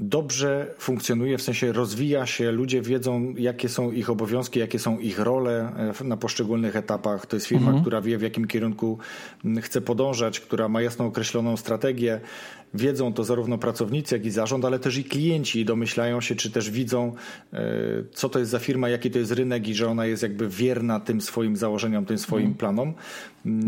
[0.00, 5.18] dobrze funkcjonuje, w sensie rozwija się, ludzie wiedzą, jakie są ich obowiązki, jakie są ich
[5.18, 7.26] role e, na poszczególnych etapach.
[7.26, 7.82] To jest firma, mhm.
[7.82, 8.98] która wie, w jakim kierunku
[9.60, 12.20] chce podążać, która ma jasno określoną strategię.
[12.74, 16.70] Wiedzą to zarówno pracownicy, jak i zarząd, ale też i klienci domyślają się, czy też
[16.70, 17.14] widzą,
[17.52, 17.60] e,
[18.12, 21.00] co to jest za firma, jaki to jest rynek i że ona jest jakby wierna
[21.00, 22.58] tym swoim założeniom, tym swoim mhm.
[22.58, 22.94] planom.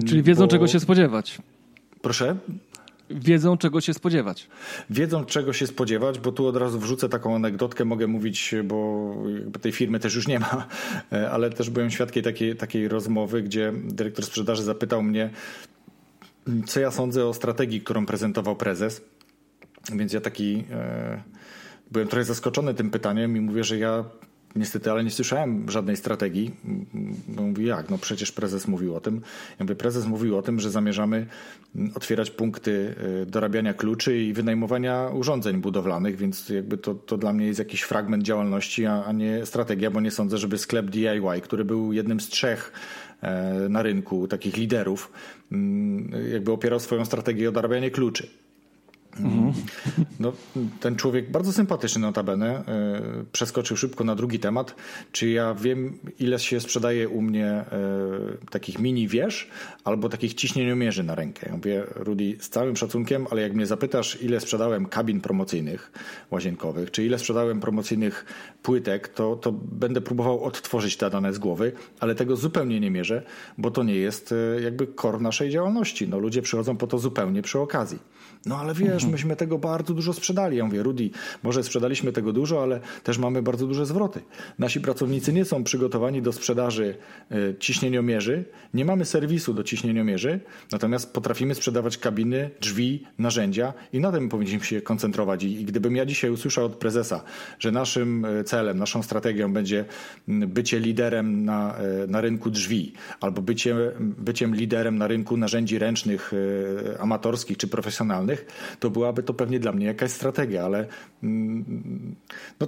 [0.06, 0.48] Czyli wiedzą, Bo...
[0.48, 1.38] czego się spodziewać.
[2.02, 2.36] Proszę?
[3.14, 4.48] Wiedzą, czego się spodziewać.
[4.90, 9.14] Wiedzą, czego się spodziewać, bo tu od razu wrzucę taką anegdotkę, mogę mówić, bo
[9.62, 10.66] tej firmy też już nie ma,
[11.32, 15.30] ale też byłem świadkiem takiej, takiej rozmowy, gdzie dyrektor sprzedaży zapytał mnie,
[16.66, 19.02] co ja sądzę o strategii, którą prezentował prezes.
[19.92, 21.22] Więc ja taki e,
[21.90, 24.04] byłem trochę zaskoczony tym pytaniem i mówię, że ja
[24.56, 26.50] Niestety, ale nie słyszałem żadnej strategii.
[27.28, 27.90] No, mówi, jak?
[27.90, 29.14] No przecież prezes mówił o tym.
[29.58, 31.26] Ja mówię, prezes mówił o tym, że zamierzamy
[31.94, 37.46] otwierać punkty y, dorabiania kluczy i wynajmowania urządzeń budowlanych, więc jakby to, to dla mnie
[37.46, 41.64] jest jakiś fragment działalności, a, a nie strategia, bo nie sądzę, żeby sklep DIY, który
[41.64, 42.72] był jednym z trzech
[43.20, 45.12] e, na rynku takich liderów,
[45.52, 48.28] mm, jakby opierał swoją strategię o dorabianie kluczy.
[50.20, 50.32] No,
[50.80, 52.64] ten człowiek bardzo sympatyczny notabene e,
[53.32, 54.74] przeskoczył szybko na drugi temat.
[55.12, 57.66] Czy ja wiem, ile się sprzedaje u mnie e,
[58.50, 59.50] takich mini wież
[59.84, 61.46] albo takich ciśnieniomierzy na rękę?
[61.48, 65.92] Ja mówię, Rudy, z całym szacunkiem, ale jak mnie zapytasz, ile sprzedałem kabin promocyjnych
[66.30, 68.24] łazienkowych, czy ile sprzedałem promocyjnych
[68.62, 73.22] płytek, to, to będę próbował odtworzyć te dane z głowy, ale tego zupełnie nie mierzę,
[73.58, 76.08] bo to nie jest e, jakby kor naszej działalności.
[76.08, 77.98] No, ludzie przychodzą po to zupełnie przy okazji.
[78.46, 79.12] No ale wiesz, mhm.
[79.12, 80.56] myśmy tego bardzo dużo sprzedali.
[80.56, 81.10] Ja mówię, Rudy,
[81.42, 84.20] może sprzedaliśmy tego dużo, ale też mamy bardzo duże zwroty.
[84.58, 86.94] Nasi pracownicy nie są przygotowani do sprzedaży
[87.30, 90.40] e, ciśnieniomierzy, nie mamy serwisu do ciśnieniomierzy,
[90.72, 95.44] natomiast potrafimy sprzedawać kabiny, drzwi, narzędzia i na tym powinniśmy się koncentrować.
[95.44, 97.24] I, gdybym ja dzisiaj usłyszał od prezesa,
[97.58, 99.84] że naszym e, celem, naszą strategią będzie
[100.28, 106.32] bycie liderem na, e, na rynku drzwi albo bycie, byciem liderem na rynku narzędzi ręcznych,
[106.98, 108.31] amatorskich czy profesjonalnych,
[108.80, 110.86] to byłaby to pewnie dla mnie jakaś strategia, ale
[111.22, 112.14] mm,
[112.60, 112.66] no,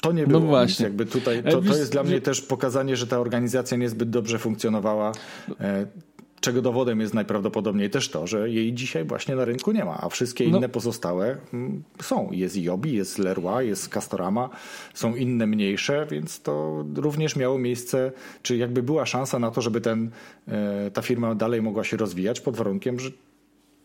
[0.00, 0.40] to nie no było.
[0.40, 0.84] No właśnie.
[0.84, 5.12] Jakby tutaj, to, to jest dla mnie też pokazanie, że ta organizacja niezbyt dobrze funkcjonowała.
[5.60, 5.86] E,
[6.44, 10.08] czego dowodem jest najprawdopodobniej też to, że jej dzisiaj właśnie na rynku nie ma, a
[10.08, 10.50] wszystkie no.
[10.50, 10.72] inne no.
[10.72, 12.28] pozostałe mm, są.
[12.32, 14.50] Jest Jobi, jest Leroy, jest Castorama,
[14.94, 18.12] są inne mniejsze, więc to również miało miejsce,
[18.42, 20.10] czy jakby była szansa na to, żeby ten,
[20.48, 23.10] e, ta firma dalej mogła się rozwijać pod warunkiem, że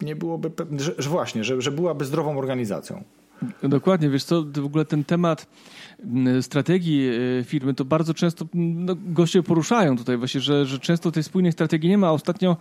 [0.02, 3.04] nie byłoby, że, że właśnie, że, że byłaby zdrową organizacją.
[3.64, 5.48] Dokładnie, wiesz co, w ogóle ten temat
[6.42, 7.10] strategii
[7.40, 11.52] e, firmy to bardzo często no, goście poruszają tutaj właśnie, że, że często tej spójnej
[11.52, 12.12] strategii nie ma.
[12.12, 12.58] Ostatnio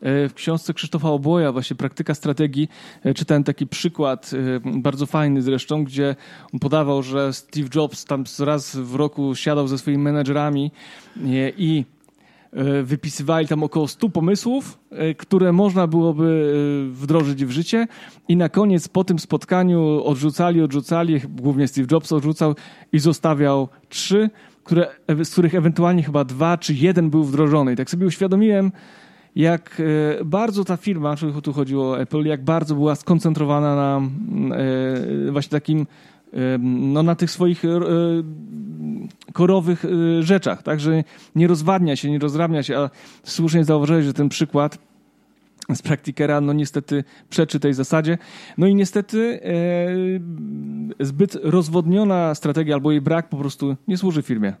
[0.00, 2.68] e, w książce Krzysztofa Obłoja właśnie Praktyka Strategii
[3.04, 4.30] e, czytałem taki przykład,
[4.64, 6.16] bardzo fajny zresztą, gdzie
[6.60, 10.70] podawał, że Steve Jobs tam raz w roku siadał ze swoimi menedżerami
[11.56, 11.84] i
[12.82, 16.52] wypisywali tam około 100 pomysłów, e, które można byłoby
[16.92, 17.86] wdrożyć w życie
[18.28, 22.54] i na koniec po tym spotkaniu odrzucali, odrzucali, głównie Steve Jobs odrzucał
[22.92, 24.30] i zostawiał trzy,
[24.64, 24.86] które,
[25.24, 27.72] z których ewentualnie chyba dwa czy jeden był wdrożony.
[27.72, 28.72] I tak sobie uświadomiłem,
[29.36, 29.82] jak
[30.24, 34.00] bardzo ta firma, czy tu chodziło o Apple, jak bardzo była skoncentrowana na
[35.32, 35.86] właśnie takim
[36.60, 37.68] no, na tych swoich e,
[39.32, 42.90] korowych e, rzeczach, tak, że nie rozwadnia się, nie rozrabnia się, a
[43.24, 44.78] słusznie zauważyłeś, że ten przykład
[45.74, 48.18] z praktikera, no niestety przeczy tej zasadzie.
[48.58, 49.40] No i niestety
[51.00, 54.54] e, zbyt rozwodniona strategia albo jej brak po prostu nie służy firmie.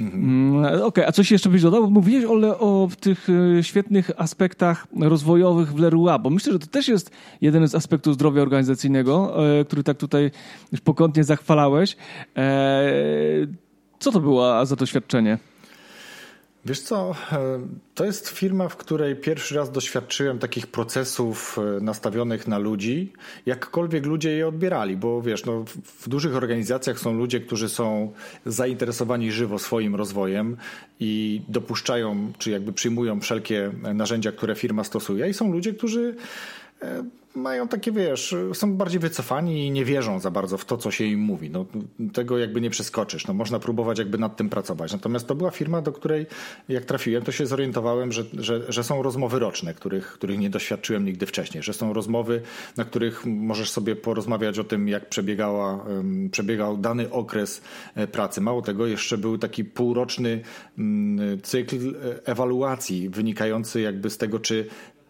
[0.00, 0.64] Mhm.
[0.64, 1.90] Okej, okay, a coś jeszcze byś dodał?
[1.90, 2.24] Mówiłeś
[2.58, 3.28] o tych
[3.58, 8.14] e, świetnych aspektach rozwojowych w Leroy, bo myślę, że to też jest jeden z aspektów
[8.14, 10.30] zdrowia organizacyjnego, e, który tak tutaj
[10.72, 11.96] już pokątnie zachwalałeś.
[12.36, 12.82] E,
[13.98, 15.38] co to było za doświadczenie?
[16.66, 17.60] Wiesz co, e,
[17.94, 23.12] to jest firma, w której pierwszy raz doświadczyłem takich procesów e, nastawionych na ludzi,
[23.46, 28.12] jakkolwiek ludzie je odbierali, bo wiesz, no, w dużych organizacjach są ludzie, którzy są
[28.46, 30.56] zainteresowani żywo swoim rozwojem
[31.00, 36.16] i dopuszczają, czy jakby przyjmują wszelkie narzędzia, które firma stosuje i są ludzie, którzy
[36.82, 40.90] e, mają takie, wiesz, są bardziej wycofani i nie wierzą za bardzo w to, co
[40.90, 41.50] się im mówi.
[41.50, 41.66] No,
[42.12, 43.26] tego jakby nie przeskoczysz.
[43.26, 44.92] No, można próbować jakby nad tym pracować.
[44.92, 46.26] Natomiast to była firma, do której
[46.68, 51.04] jak trafiłem, to się zorientowałem, że, że, że są rozmowy roczne, których, których nie doświadczyłem
[51.04, 51.62] nigdy wcześniej.
[51.62, 52.42] Że są rozmowy,
[52.76, 55.84] na których możesz sobie porozmawiać o tym, jak przebiegała,
[56.30, 57.62] przebiegał dany okres
[57.94, 58.40] e, pracy.
[58.40, 60.40] Mało tego, jeszcze był taki półroczny
[60.78, 64.66] mm, cykl e, ewaluacji wynikający jakby z tego, czy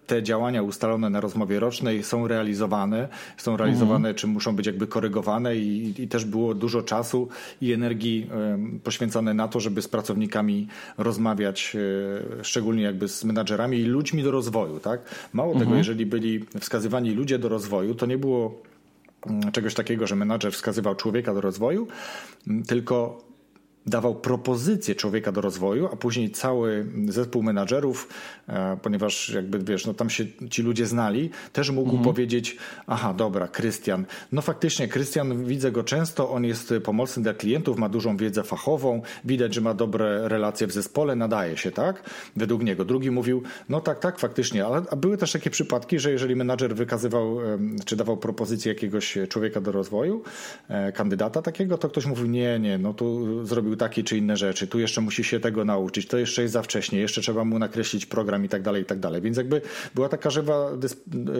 [0.07, 4.15] te działania ustalone na rozmowie rocznej są realizowane, są realizowane, mhm.
[4.15, 7.29] czy muszą być jakby korygowane i, i, też było dużo czasu
[7.61, 8.31] i energii
[8.85, 11.77] poświęcone na to, żeby z pracownikami rozmawiać,
[12.41, 15.01] e, szczególnie jakby z menadżerami i ludźmi do rozwoju, tak?
[15.33, 15.67] Mało mhm.
[15.67, 18.62] tego, jeżeli byli wskazywani ludzie do rozwoju, to nie było
[19.27, 21.87] mm, czegoś takiego, że menadżer wskazywał człowieka do rozwoju,
[22.67, 23.25] tylko
[23.87, 28.09] dawał propozycję człowieka do rozwoju, a później cały zespół menadżerów,
[28.49, 32.05] e, ponieważ jakby wiesz, no tam się ci ludzie znali, też mógł mhm.
[32.05, 34.05] powiedzieć, aha, dobra, Krystian.
[34.33, 39.03] No faktycznie, Krystian, widzę go często, on jest pomocny dla klientów, ma dużą wiedzę fachową,
[39.25, 42.11] widać, że ma dobre relacje w zespole, nadaje się, tak?
[42.37, 42.85] Według niego.
[42.85, 46.75] Drugi mówił, no tak, tak, faktycznie, ale a były też takie przypadki, że jeżeli menadżer
[46.75, 47.38] wykazywał,
[47.85, 50.23] czy dawał propozycję jakiegoś człowieka do rozwoju,
[50.68, 54.37] e, kandydata takiego, to ktoś mówił, nie, nie, no tu zrobił zrobił takie czy inne
[54.37, 57.59] rzeczy, tu jeszcze musi się tego nauczyć, to jeszcze jest za wcześnie, jeszcze trzeba mu
[57.59, 59.23] nakreślić program i tak dalej, i tak dalej.
[59.23, 59.61] Więc jakby
[59.95, 60.71] była taka żywa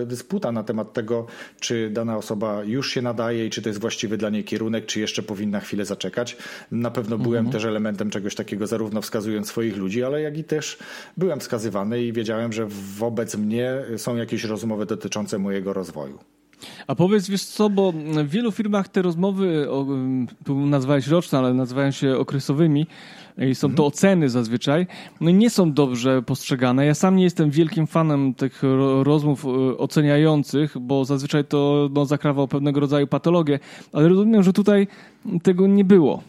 [0.07, 1.27] dysputa na temat tego,
[1.61, 5.01] czy dana osoba już się nadaje i czy to jest właściwy dla niej kierunek, czy
[5.01, 6.37] jeszcze powinna chwilę zaczekać.
[6.71, 7.53] Na pewno byłem mhm.
[7.53, 10.79] też elementem czegoś takiego, zarówno wskazując swoich ludzi, ale jak i też
[11.16, 12.66] byłem wskazywany i wiedziałem, że
[12.99, 16.18] wobec mnie są jakieś rozmowy dotyczące mojego rozwoju.
[16.87, 17.92] A powiedz, wiesz co, bo
[18.25, 19.68] w wielu firmach te rozmowy,
[20.44, 22.87] tu nazwałeś roczne, ale nazywają się okresowymi
[23.38, 23.87] i są to mhm.
[23.87, 24.87] oceny zazwyczaj,
[25.21, 26.87] no nie są dobrze postrzegane.
[26.87, 28.62] Ja sam nie jestem wielkim fanem tych
[29.03, 33.59] rozmów e, oceniających, bo zazwyczaj to no, zakrawał pewnego rodzaju patologię,
[33.92, 34.87] ale rozumiem, że tutaj
[35.42, 36.23] tego nie było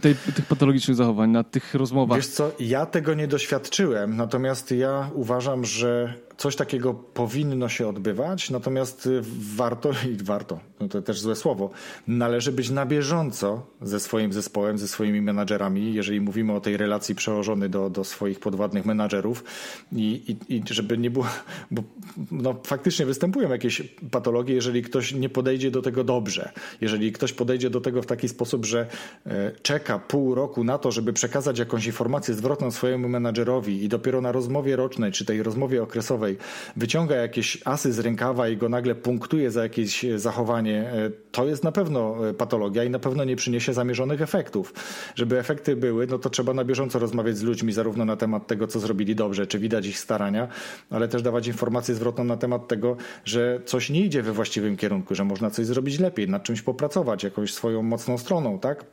[0.00, 2.18] tej, tych patologicznych zachowań, na tych rozmowach.
[2.18, 8.50] Wiesz co, ja tego nie doświadczyłem, natomiast ja uważam, że coś takiego powinno się odbywać,
[8.50, 9.08] natomiast
[9.56, 11.70] warto, i warto, no to też złe słowo,
[12.08, 17.14] należy być na bieżąco ze swoim zespołem, ze swoimi menadżerami, jeżeli mówimy o tej relacji
[17.14, 19.44] przełożony do, do swoich podwładnych menadżerów
[19.92, 21.26] i, i, i żeby nie było,
[21.70, 21.82] bo
[22.30, 27.70] no, faktycznie występują jakieś patologie, jeżeli ktoś nie podejdzie do tego dobrze, jeżeli ktoś podejdzie
[27.70, 28.86] do tego w taki sposób, że
[29.26, 34.20] e, czeka pół roku na to, żeby przekazać jakąś informację zwrotną swojemu menadżerowi i dopiero
[34.20, 36.36] na rozmowie rocznej czy tej rozmowie okresowej
[36.76, 41.64] wyciąga jakieś asy z rękawa i go nagle punktuje za jakieś zachowanie, e, to jest
[41.64, 44.74] na pewno e, patologia i na pewno nie przyniesie zamierzonych efektów.
[45.14, 48.66] Żeby efekty były, no to trzeba na bieżąco rozmawiać z ludźmi, zarówno na temat tego,
[48.66, 50.48] co zrobili dobrze, czy widać ich starania,
[50.90, 55.14] ale też dawać informację zwrotną na temat tego, że coś nie idzie we właściwym kierunku,
[55.14, 58.84] że można coś zrobić lepiej, nad czymś popracować, jakąś swoją mocną stroną, tak?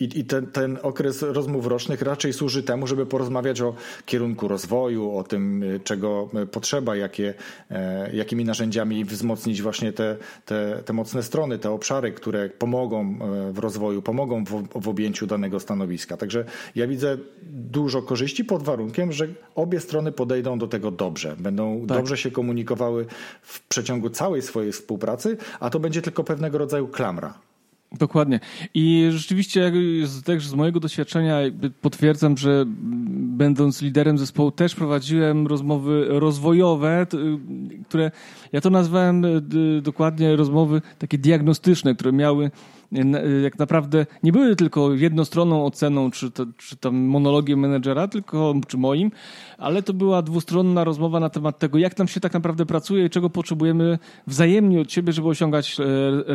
[0.00, 3.74] I, i ten, ten, okres rozmów rocznych raczej służy temu, żeby porozmawiać o
[4.06, 7.34] kierunku rozwoju, o tym, y, czego y, potrzeba, jakie,
[7.70, 13.52] e, jakimi narzędziami wzmocnić właśnie te, te, te mocne strony, te obszary, które pomogą e,
[13.52, 16.16] w rozwoju, pomogą w, w objęciu danego stanowiska.
[16.16, 17.18] Także ja widzę
[17.52, 21.98] dużo korzyści pod warunkiem, że obie strony podejdą do tego dobrze, będą tak.
[21.98, 23.06] dobrze się komunikowały
[23.42, 27.34] w przeciągu całej swojej współpracy, a to będzie tylko pewnego rodzaju klamra.
[27.98, 28.40] Dokładnie.
[28.74, 29.72] I rzeczywiście
[30.24, 31.38] też z mojego doświadczenia
[31.80, 32.64] potwierdzam, że
[33.16, 37.06] będąc liderem zespołu też prowadziłem rozmowy rozwojowe,
[37.88, 38.10] które
[38.52, 39.26] ja to nazwałem
[39.82, 42.50] dokładnie rozmowy takie diagnostyczne, które miały
[43.42, 48.78] jak naprawdę nie były tylko jednostronną oceną, czy, to, czy tam monologiem menedżera, tylko, czy
[48.78, 49.10] moim,
[49.58, 53.10] ale to była dwustronna rozmowa na temat tego, jak nam się tak naprawdę pracuje i
[53.10, 55.84] czego potrzebujemy wzajemnie od siebie, żeby osiągać e,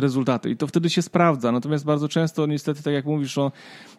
[0.00, 0.50] rezultaty.
[0.50, 1.52] I to wtedy się sprawdza.
[1.52, 3.34] Natomiast bardzo często, niestety, tak jak mówisz,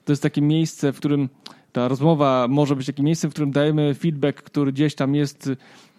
[0.05, 1.29] to jest takie miejsce, w którym
[1.71, 5.49] ta rozmowa może być takim miejscem, w którym dajemy feedback, który gdzieś tam jest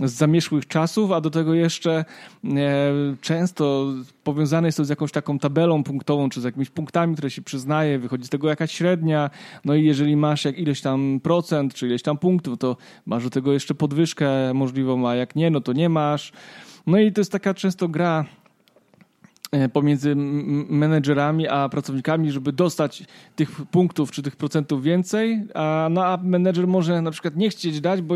[0.00, 2.04] z zamieszłych czasów, a do tego jeszcze
[2.44, 2.54] e,
[3.20, 3.92] często
[4.24, 7.98] powiązane jest to z jakąś taką tabelą punktową, czy z jakimiś punktami, które się przyznaje,
[7.98, 9.30] wychodzi z tego jakaś średnia,
[9.64, 13.30] no i jeżeli masz jak ileś tam procent, czy ileś tam punktów, to masz do
[13.30, 16.32] tego jeszcze podwyżkę możliwą, a jak nie, no to nie masz.
[16.86, 18.24] No i to jest taka często gra
[19.72, 20.14] pomiędzy
[20.68, 23.04] menedżerami a pracownikami, żeby dostać
[23.36, 27.80] tych punktów czy tych procentów więcej, a, no, a menedżer może na przykład nie chcieć
[27.80, 28.14] dać, bo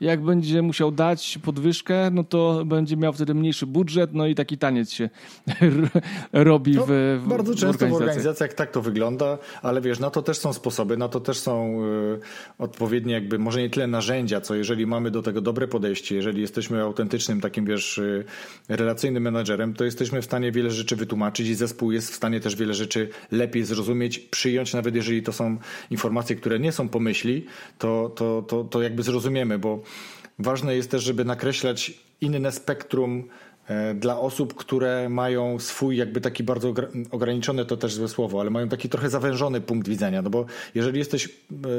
[0.00, 4.58] jak będzie musiał dać podwyżkę, no to będzie miał wtedy mniejszy budżet, no i taki
[4.58, 5.10] taniec się
[6.32, 8.54] robi no, w, w Bardzo często w organizacjach.
[8.54, 12.18] tak to wygląda, ale wiesz, na to też są sposoby, na to też są y,
[12.58, 16.82] odpowiednie jakby, może nie tyle narzędzia, co jeżeli mamy do tego dobre podejście, jeżeli jesteśmy
[16.82, 18.24] autentycznym takim, wiesz, y,
[18.68, 22.56] relacyjnym menedżerem, to jesteśmy w stanie wiele rzeczy wytłumaczyć i zespół jest w stanie też
[22.56, 25.58] wiele rzeczy lepiej zrozumieć, przyjąć, nawet jeżeli to są
[25.90, 27.46] informacje, które nie są pomyśli,
[27.78, 29.82] to, to, to, to jakby zrozumiemy, bo
[30.38, 33.28] ważne jest też, żeby nakreślać inne spektrum
[33.94, 36.74] dla osób, które mają swój jakby taki bardzo
[37.10, 40.98] ograniczony, to też złe słowo, ale mają taki trochę zawężony punkt widzenia, no bo jeżeli
[40.98, 41.28] jesteś,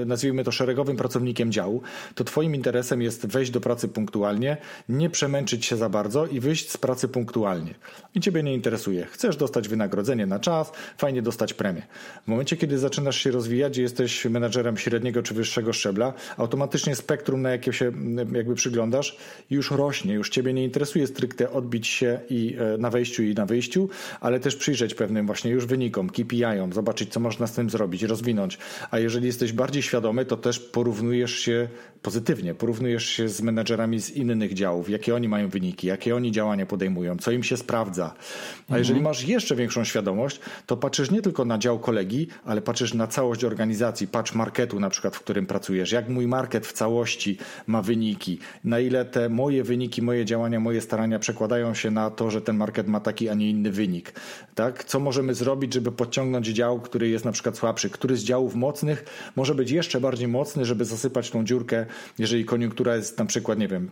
[0.01, 1.81] e, nazwijmy to szeregowym pracownikiem działu,
[2.15, 4.57] to twoim interesem jest wejść do pracy punktualnie,
[4.89, 7.75] nie przemęczyć się za bardzo i wyjść z pracy punktualnie.
[8.15, 9.05] I ciebie nie interesuje.
[9.05, 11.81] Chcesz dostać wynagrodzenie na czas, fajnie dostać premię.
[12.25, 17.41] W momencie, kiedy zaczynasz się rozwijać i jesteś menadżerem średniego czy wyższego szczebla, automatycznie spektrum,
[17.41, 17.91] na jakie się
[18.33, 19.17] jakby przyglądasz,
[19.49, 23.45] już rośnie, już ciebie nie interesuje stricte odbić się i e, na wejściu i na
[23.45, 23.89] wyjściu,
[24.21, 28.57] ale też przyjrzeć pewnym właśnie już wynikom, KPI-om, zobaczyć, co można z tym zrobić, rozwinąć.
[28.91, 31.67] A jeżeli jesteś bardziej świadomy, to też porównujesz się
[32.01, 36.65] pozytywnie, porównujesz się z menedżerami z innych działów, jakie oni mają wyniki, jakie oni działania
[36.65, 38.05] podejmują, co im się sprawdza.
[38.05, 38.79] A mhm.
[38.79, 43.07] jeżeli masz jeszcze większą świadomość, to patrzysz nie tylko na dział kolegi, ale patrzysz na
[43.07, 47.81] całość organizacji, patrz marketu na przykład, w którym pracujesz, jak mój market w całości ma
[47.81, 52.41] wyniki, na ile te moje wyniki, moje działania, moje starania przekładają się na to, że
[52.41, 54.13] ten market ma taki, a nie inny wynik.
[54.55, 54.83] Tak?
[54.83, 57.89] Co możemy zrobić, żeby podciągnąć dział, który jest na przykład słabszy?
[57.89, 61.85] Który z działów mocnych może być jeszcze bardziej mocny, żeby zasypać tą dziurkę,
[62.19, 63.91] jeżeli koniunktura jest na przykład, nie wiem,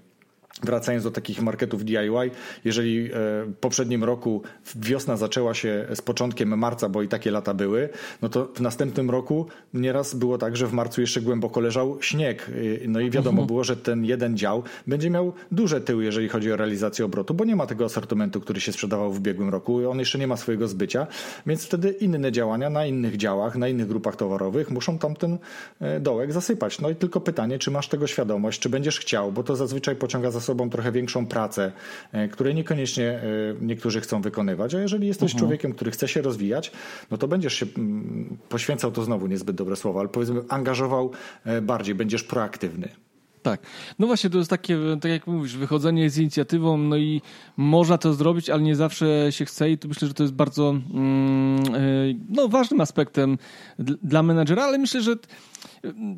[0.64, 2.32] Wracając do takich marketów DIY,
[2.66, 4.42] jeżeli w e, poprzednim roku
[4.76, 7.90] wiosna zaczęła się z początkiem marca, bo i takie lata były,
[8.22, 12.50] no to w następnym roku nieraz było tak, że w marcu jeszcze głęboko leżał śnieg.
[12.84, 16.52] E, no i wiadomo było, że ten jeden dział będzie miał duże tyły, jeżeli chodzi
[16.52, 19.90] o realizację obrotu, bo nie ma tego asortymentu, który się sprzedawał w ubiegłym roku.
[19.90, 21.08] On jeszcze nie ma swojego zbycia,
[21.46, 25.38] więc wtedy inne działania na innych działach, na innych grupach towarowych muszą tamten
[25.82, 26.80] e, dołek zasypać.
[26.80, 30.32] No i tylko pytanie, czy masz tego świadomość, czy będziesz chciał, bo to zazwyczaj pociąga
[30.32, 31.72] za sobą trochę większą pracę,
[32.12, 33.22] e, której niekoniecznie e,
[33.62, 34.76] niektórzy chcą wykonywać.
[34.76, 35.40] A jeżeli jesteś mhm.
[35.40, 36.72] człowiekiem, który chce się rozwijać,
[37.12, 41.12] no to będziesz się mm, poświęcał, to znowu niezbyt dobre słowo, ale powiedzmy angażował
[41.46, 42.90] e, bardziej, będziesz proaktywny.
[43.44, 43.62] Tak.
[44.00, 47.22] No właśnie, to jest takie, tak jak mówisz, wychodzenie z inicjatywą, no i
[47.58, 50.70] można to zrobić, ale nie zawsze się chce i to myślę, że to jest bardzo
[50.70, 51.64] mm,
[52.30, 53.38] no, ważnym aspektem
[53.80, 55.16] dla menedżera, ale myślę, że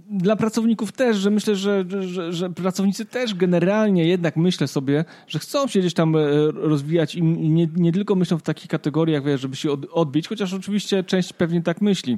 [0.10, 5.40] dla pracowników też, że myślę, że, że, że, pracownicy też generalnie jednak myślę sobie, że
[5.40, 6.20] chcą się gdzieś tam e,
[6.52, 11.34] rozwijać i nie, nie tylko myślą w takich kategoriach, żeby się odbić, chociaż oczywiście część
[11.34, 12.18] pewnie tak myśli.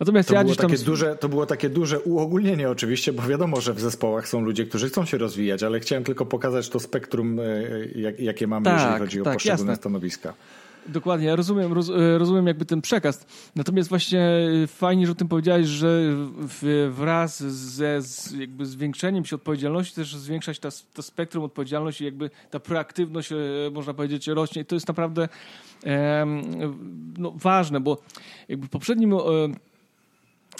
[0.00, 3.74] Natomiast to, ja było takie duże, to było takie duże uogólnienie oczywiście, bo wiadomo, że
[3.74, 7.42] w zespołach są ludzie, którzy chcą się rozwijać, ale chciałem tylko pokazać to spektrum, e,
[7.94, 9.82] jak, jakie mamy, tak, jeżeli chodzi o tak, poszczególne jasne.
[9.82, 10.34] stanowiska.
[10.86, 13.26] Dokładnie, ja rozumiem, roz, e, rozumiem jakby ten przekaz.
[13.56, 16.02] Natomiast właśnie e, fajnie, że o tym powiedziałeś, że
[16.90, 22.60] wraz ze z jakby zwiększeniem się odpowiedzialności też zwiększać ta, to spektrum odpowiedzialności, jakby ta
[22.60, 23.30] proaktywność,
[23.72, 24.64] można powiedzieć, rośnie.
[24.64, 25.28] to jest naprawdę
[27.18, 27.98] no, ważne, bo
[28.48, 29.14] jakby w poprzednim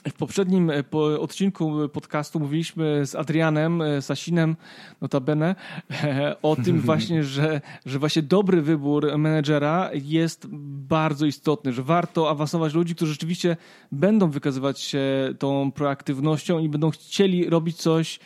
[0.08, 0.84] w poprzednim e,
[1.20, 4.56] odcinku podcastu mówiliśmy z Adrianem e, Sasinem,
[5.00, 5.54] notabene,
[6.42, 10.46] o tym właśnie, że, że właśnie dobry wybór menedżera jest
[10.88, 13.56] bardzo istotny, że warto awansować ludzi, którzy rzeczywiście
[13.92, 15.00] będą wykazywać się
[15.38, 18.20] tą proaktywnością i będą chcieli robić coś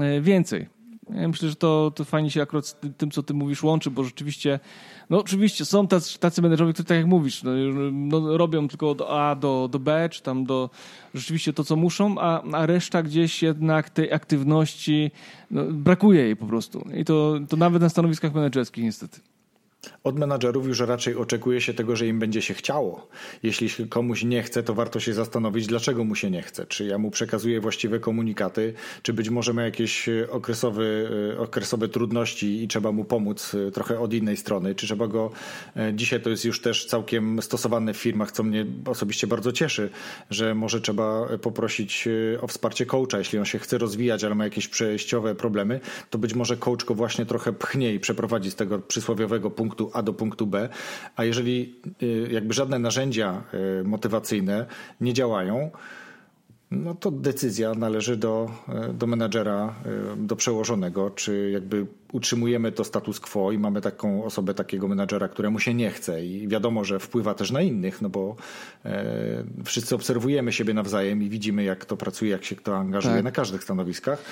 [0.00, 0.75] e, więcej.
[1.10, 4.04] Ja myślę, że to, to fajnie się akurat z tym, co ty mówisz, łączy, bo
[4.04, 4.60] rzeczywiście,
[5.10, 7.50] no oczywiście są tacy, tacy menedżerowie, którzy tak jak mówisz, no,
[7.92, 10.70] no, robią tylko od A do, do B, czy tam do
[11.14, 15.10] rzeczywiście to, co muszą, a, a reszta gdzieś jednak tej aktywności,
[15.50, 16.88] no, brakuje jej po prostu.
[16.96, 19.20] I to, to nawet na stanowiskach menedżerskich niestety.
[20.04, 23.08] Od menadżerów już raczej oczekuje się tego, że im będzie się chciało.
[23.42, 26.66] Jeśli komuś nie chce, to warto się zastanowić, dlaczego mu się nie chce.
[26.66, 30.84] Czy ja mu przekazuję właściwe komunikaty, czy być może ma jakieś e, okresowe,
[31.34, 35.30] e, okresowe trudności i trzeba mu pomóc e, trochę od innej strony, czy trzeba go.
[35.94, 39.90] Dzisiaj to jest już też całkiem stosowane w firmach, co mnie osobiście bardzo cieszy,
[40.30, 42.08] że może trzeba poprosić
[42.40, 45.80] o wsparcie coacha, jeśli on się chce rozwijać, ale ma jakieś przejściowe problemy,
[46.10, 49.98] to być może coach go właśnie trochę pchnie i przeprowadzi z tego przysłowiowego punktu punktu
[49.98, 50.68] A do punktu B,
[51.16, 53.42] a jeżeli y, jakby żadne narzędzia
[53.80, 54.66] y, motywacyjne
[55.00, 55.70] nie działają,
[56.70, 58.50] no to decyzja należy do,
[58.90, 59.74] y, do menadżera,
[60.16, 65.60] do przełożonego, czy jakby utrzymujemy to status quo i mamy taką osobę, takiego menadżera, któremu
[65.60, 68.36] się nie chce i wiadomo, że wpływa też na innych, no bo
[68.84, 73.24] e, wszyscy obserwujemy siebie nawzajem i widzimy, jak to pracuje, jak się kto angażuje tak.
[73.24, 74.22] na każdych stanowiskach,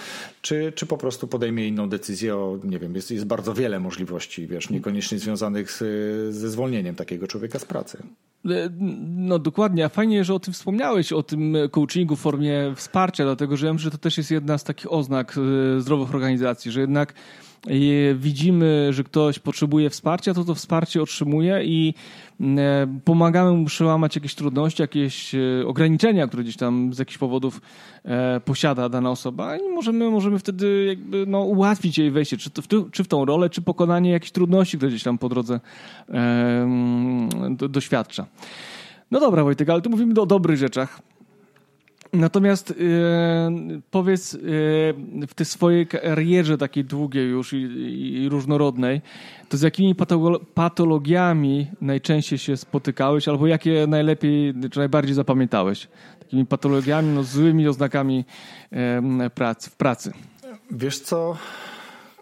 [0.43, 4.47] czy, czy po prostu podejmie inną decyzję o, nie wiem, jest, jest bardzo wiele możliwości,
[4.47, 5.79] wiesz, niekoniecznie związanych z,
[6.35, 7.99] ze zwolnieniem takiego człowieka z pracy.
[8.51, 8.71] E,
[9.17, 13.57] no dokładnie, a fajnie, że o tym wspomniałeś, o tym coachingu w formie wsparcia, dlatego
[13.57, 15.35] że ja myślę, że to też jest jedna z takich oznak
[15.77, 17.15] e, zdrowych organizacji, że jednak
[18.15, 21.95] widzimy, że ktoś potrzebuje wsparcia, to to wsparcie otrzymuje i
[22.41, 27.61] e, pomagamy mu przełamać jakieś trudności, jakieś e, ograniczenia, które gdzieś tam z jakichś powodów
[28.05, 32.91] e, posiada dana osoba i możemy, możemy wtedy jakby no, ułatwić jej wejście, czy, w,
[32.91, 35.61] czy w tą rolę, czy pokonanie jakichś trudności, które gdzieś tam po drodze
[37.51, 38.27] do, doświadcza.
[39.11, 41.03] No dobra Wojtek, ale tu mówimy o dobrych rzeczach.
[42.15, 42.75] Natomiast e,
[43.91, 44.39] powiedz e,
[45.27, 47.57] w tej swojej karierze takiej długiej już i,
[48.23, 49.01] i różnorodnej,
[49.49, 49.95] to z jakimi
[50.55, 55.89] patologiami najczęściej się spotykałeś albo jakie najlepiej czy najbardziej zapamiętałeś?
[56.19, 58.25] Takimi patologiami, no, złymi oznakami
[58.71, 60.13] e, pracy, w pracy.
[60.71, 61.37] Wiesz co...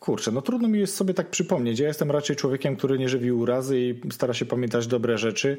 [0.01, 1.79] Kurczę, no trudno mi jest sobie tak przypomnieć.
[1.79, 5.59] Ja jestem raczej człowiekiem, który nie żywi urazy i stara się pamiętać dobre rzeczy.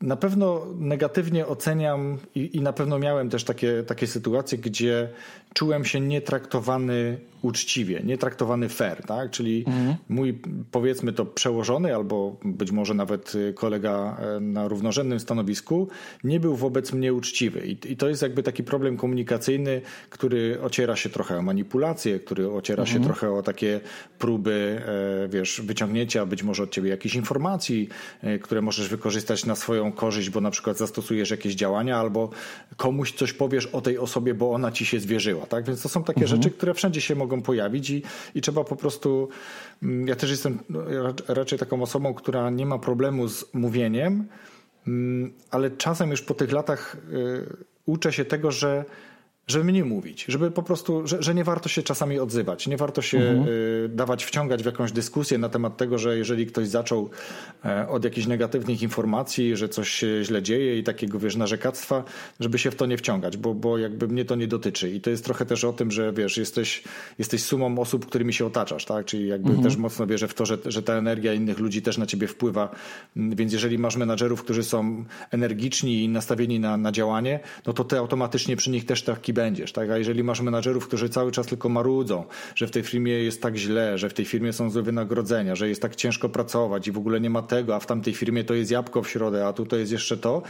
[0.00, 5.08] Na pewno negatywnie oceniam i, i, na pewno miałem też takie, takie sytuacje, gdzie
[5.54, 9.30] czułem się nietraktowany uczciwie, nietraktowany fair, tak?
[9.30, 9.96] Czyli mhm.
[10.08, 10.38] mój,
[10.70, 15.88] powiedzmy to, przełożony albo być może nawet kolega e, na równorzędnym stanowisku
[16.24, 17.66] nie był wobec mnie uczciwy.
[17.66, 19.80] I, i to jest jakby taki problem komunikacyjny,
[20.10, 22.98] który ociera się trochę o manipulację, który ociera mhm.
[22.98, 23.80] się trochę o takie
[24.18, 24.82] próby,
[25.24, 27.88] e, wiesz, wyciągnięcia być może od ciebie jakichś informacji,
[28.22, 32.30] e, które możesz wykorzystać na swoją korzyść, bo na przykład zastosujesz jakieś działania albo
[32.76, 35.64] komuś coś powiesz o tej osobie, bo ona ci się zwierzyła, tak?
[35.64, 36.36] Więc to są takie mhm.
[36.42, 38.02] rzeczy, które wszędzie się mogą pojawić i,
[38.34, 39.28] i trzeba po prostu.
[39.82, 40.80] Mm, ja też jestem no,
[41.28, 44.28] raczej taką osobą, która nie ma problemu z mówieniem,
[44.86, 48.84] mm, ale czasem już po tych latach y, uczę się tego, że
[49.46, 53.02] żeby mniej mówić, żeby po prostu, że, że, nie warto się czasami odzywać, nie warto
[53.02, 53.48] się mhm.
[53.48, 57.10] y, dawać wciągać w jakąś dyskusję na temat tego, że jeżeli ktoś zaczął
[57.64, 62.04] e, od jakichś negatywnych informacji, że coś się źle dzieje i takiego, wiesz, narzekactwa,
[62.40, 65.10] żeby się w to nie wciągać, bo, bo jakby mnie to nie dotyczy i to
[65.10, 66.82] jest trochę też o tym, że wiesz, jesteś,
[67.18, 69.64] jesteś sumą osób, którymi się otaczasz, tak, czyli jakby mhm.
[69.68, 72.74] też mocno wierzę w to, że, że ta energia innych ludzi też na ciebie wpływa,
[73.16, 77.98] więc jeżeli masz menadżerów, którzy są energiczni i nastawieni na, na działanie, no to ty
[77.98, 79.90] automatycznie przy nich też taki będziesz, tak?
[79.90, 82.24] A jeżeli masz menadżerów, którzy cały czas tylko marudzą,
[82.54, 85.68] że w tej firmie jest tak źle, że w tej firmie są złe wynagrodzenia, że
[85.68, 88.54] jest tak ciężko pracować i w ogóle nie ma tego, a w tamtej firmie to
[88.54, 90.42] jest jabłko w środę, a tutaj jest jeszcze to,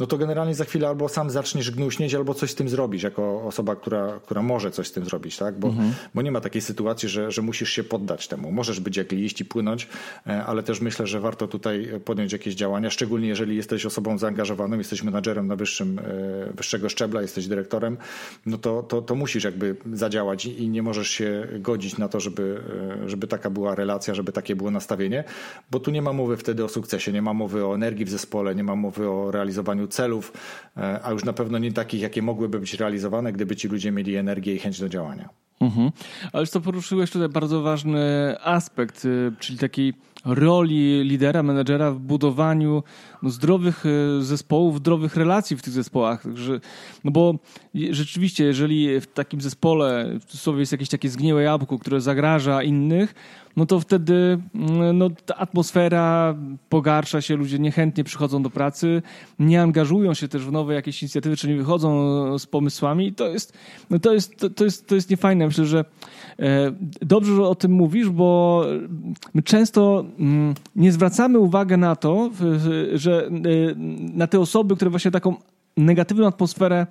[0.00, 3.42] no to generalnie za chwilę albo sam zaczniesz gnuśnieć, albo coś z tym zrobisz, jako
[3.42, 5.58] osoba, która, która może coś z tym zrobić, tak?
[5.58, 5.92] Bo, mhm.
[6.14, 8.52] bo nie ma takiej sytuacji, że, że musisz się poddać temu.
[8.52, 9.88] Możesz być jak liść i płynąć,
[10.26, 14.78] e, ale też myślę, że warto tutaj podjąć jakieś działania, szczególnie jeżeli jesteś osobą zaangażowaną,
[14.78, 17.96] jesteś menadżerem na wyższym, e, wyższego szczebla, jesteś dyrektorem,
[18.46, 22.62] no to, to, to musisz jakby zadziałać i nie możesz się godzić na to, żeby,
[23.06, 25.24] żeby taka była relacja, żeby takie było nastawienie,
[25.70, 28.54] bo tu nie ma mowy wtedy o sukcesie, nie ma mowy o energii w zespole,
[28.54, 30.32] nie ma mowy o realizowaniu celów,
[30.76, 34.16] e, a już na pewno nie takich, jakie mogłyby być realizowane, gdyby ci ludzie mieli
[34.16, 35.28] energię i chęć do działania.
[35.60, 35.90] Mhm.
[36.32, 39.92] Ale co poruszyłeś tutaj bardzo ważny aspekt, y, czyli taki
[40.24, 42.82] roli lidera, menedżera w budowaniu
[43.22, 46.22] no, zdrowych e, zespołów, zdrowych relacji w tych zespołach.
[46.22, 46.60] Także,
[47.04, 47.34] no bo
[47.90, 53.14] rzeczywiście, jeżeli w takim zespole w cudzysłowie jest jakieś takie zgniłe jabłko, które zagraża innych,
[53.56, 56.34] no to wtedy mm, no, ta atmosfera
[56.68, 59.02] pogarsza się, ludzie niechętnie przychodzą do pracy,
[59.38, 63.28] nie angażują się też w nowe jakieś inicjatywy, czy nie wychodzą z pomysłami i to
[63.28, 63.52] jest,
[63.90, 65.46] no to jest, to, to jest, to jest niefajne.
[65.46, 65.84] Myślę, że
[66.38, 68.64] e, dobrze, że o tym mówisz, bo
[69.34, 72.30] my często mm, nie zwracamy uwagi na to,
[72.92, 73.30] że e,
[74.14, 75.36] na te osoby, które właśnie taką
[75.76, 76.86] negatywną atmosferę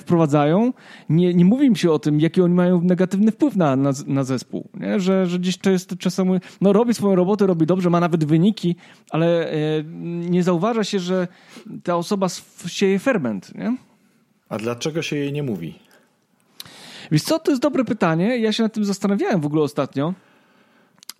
[0.00, 0.72] wprowadzają,
[1.08, 4.24] nie, nie mówi im się o tym, jaki oni mają negatywny wpływ na, na, na
[4.24, 4.68] zespół.
[4.74, 5.00] Nie?
[5.00, 8.76] Że, że gdzieś to jest czasami, no robi swoją robotę, robi dobrze, ma nawet wyniki,
[9.10, 9.56] ale e,
[10.30, 11.28] nie zauważa się, że
[11.82, 12.26] ta osoba
[12.66, 13.54] sieje ferment.
[13.54, 13.76] Nie?
[14.48, 15.78] A dlaczego się jej nie mówi?
[17.10, 18.38] Wiesz co, to jest dobre pytanie.
[18.38, 20.14] Ja się nad tym zastanawiałem w ogóle ostatnio.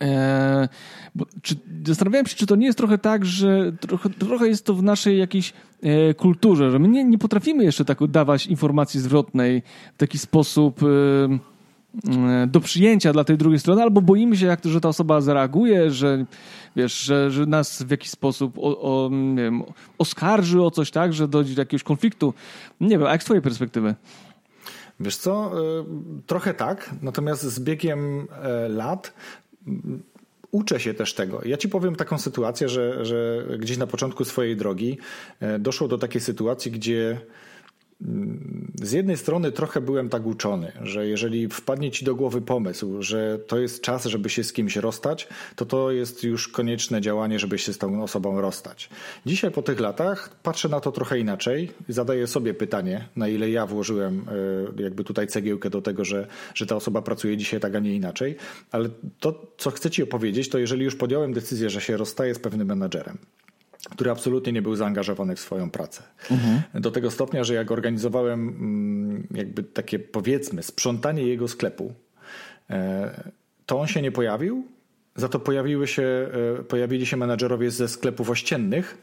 [0.01, 0.69] Eee,
[1.15, 1.55] bo, czy,
[1.87, 5.19] zastanawiałem się, czy to nie jest trochę tak, że trochę, trochę jest to w naszej
[5.19, 9.63] jakiejś e, kulturze, że my nie, nie potrafimy jeszcze tak dawać informacji zwrotnej
[9.95, 10.87] w taki sposób e,
[12.13, 15.21] e, do przyjęcia dla tej drugiej strony, albo boimy się, jak to, że ta osoba
[15.21, 16.25] zareaguje, że
[16.77, 19.63] wiesz, że, że nas w jakiś sposób o, o, wiem,
[19.99, 22.35] oskarży o coś, tak, że dojdzie do jakiegoś konfliktu.
[22.81, 23.95] Nie wiem, a jak z twojej perspektywy?
[25.01, 25.85] Wiesz co, e,
[26.27, 29.15] trochę tak, natomiast z biegiem e, lat
[30.51, 31.41] uczę się też tego.
[31.45, 34.99] Ja ci powiem taką sytuację, że, że gdzieś na początku swojej drogi
[35.41, 37.21] e, doszło do takiej sytuacji, gdzie
[38.83, 43.39] z jednej strony trochę byłem tak uczony, że jeżeli wpadnie ci do głowy pomysł, że
[43.39, 47.59] to jest czas, żeby się z kimś rozstać, to to jest już konieczne działanie, żeby
[47.59, 48.89] się z tą osobą rozstać.
[49.27, 53.67] Dzisiaj po tych latach patrzę na to trochę inaczej zadaję sobie pytanie, na ile ja
[53.67, 54.25] włożyłem
[54.79, 57.95] e, jakby tutaj cegiełkę do tego, że, że ta osoba pracuje dzisiaj tak, a nie
[57.95, 58.37] inaczej.
[58.73, 58.89] Ale
[59.21, 62.67] to, co chcę ci opowiedzieć, to jeżeli już podjąłem decyzję, że się rozstaję z pewnym
[62.69, 63.19] menadżerem,
[63.91, 66.03] który absolutnie nie był zaangażowany w swoją pracę.
[66.31, 66.63] Mhm.
[66.75, 71.95] Do tego stopnia, że jak organizowałem mm, jakby takie powiedzmy sprzątanie jego sklepu,
[72.71, 73.33] e,
[73.67, 74.65] to on się nie pojawił,
[75.17, 76.03] za to pojawiły się,
[76.61, 78.99] e, pojawili się menadżerowie ze sklepów ościennych,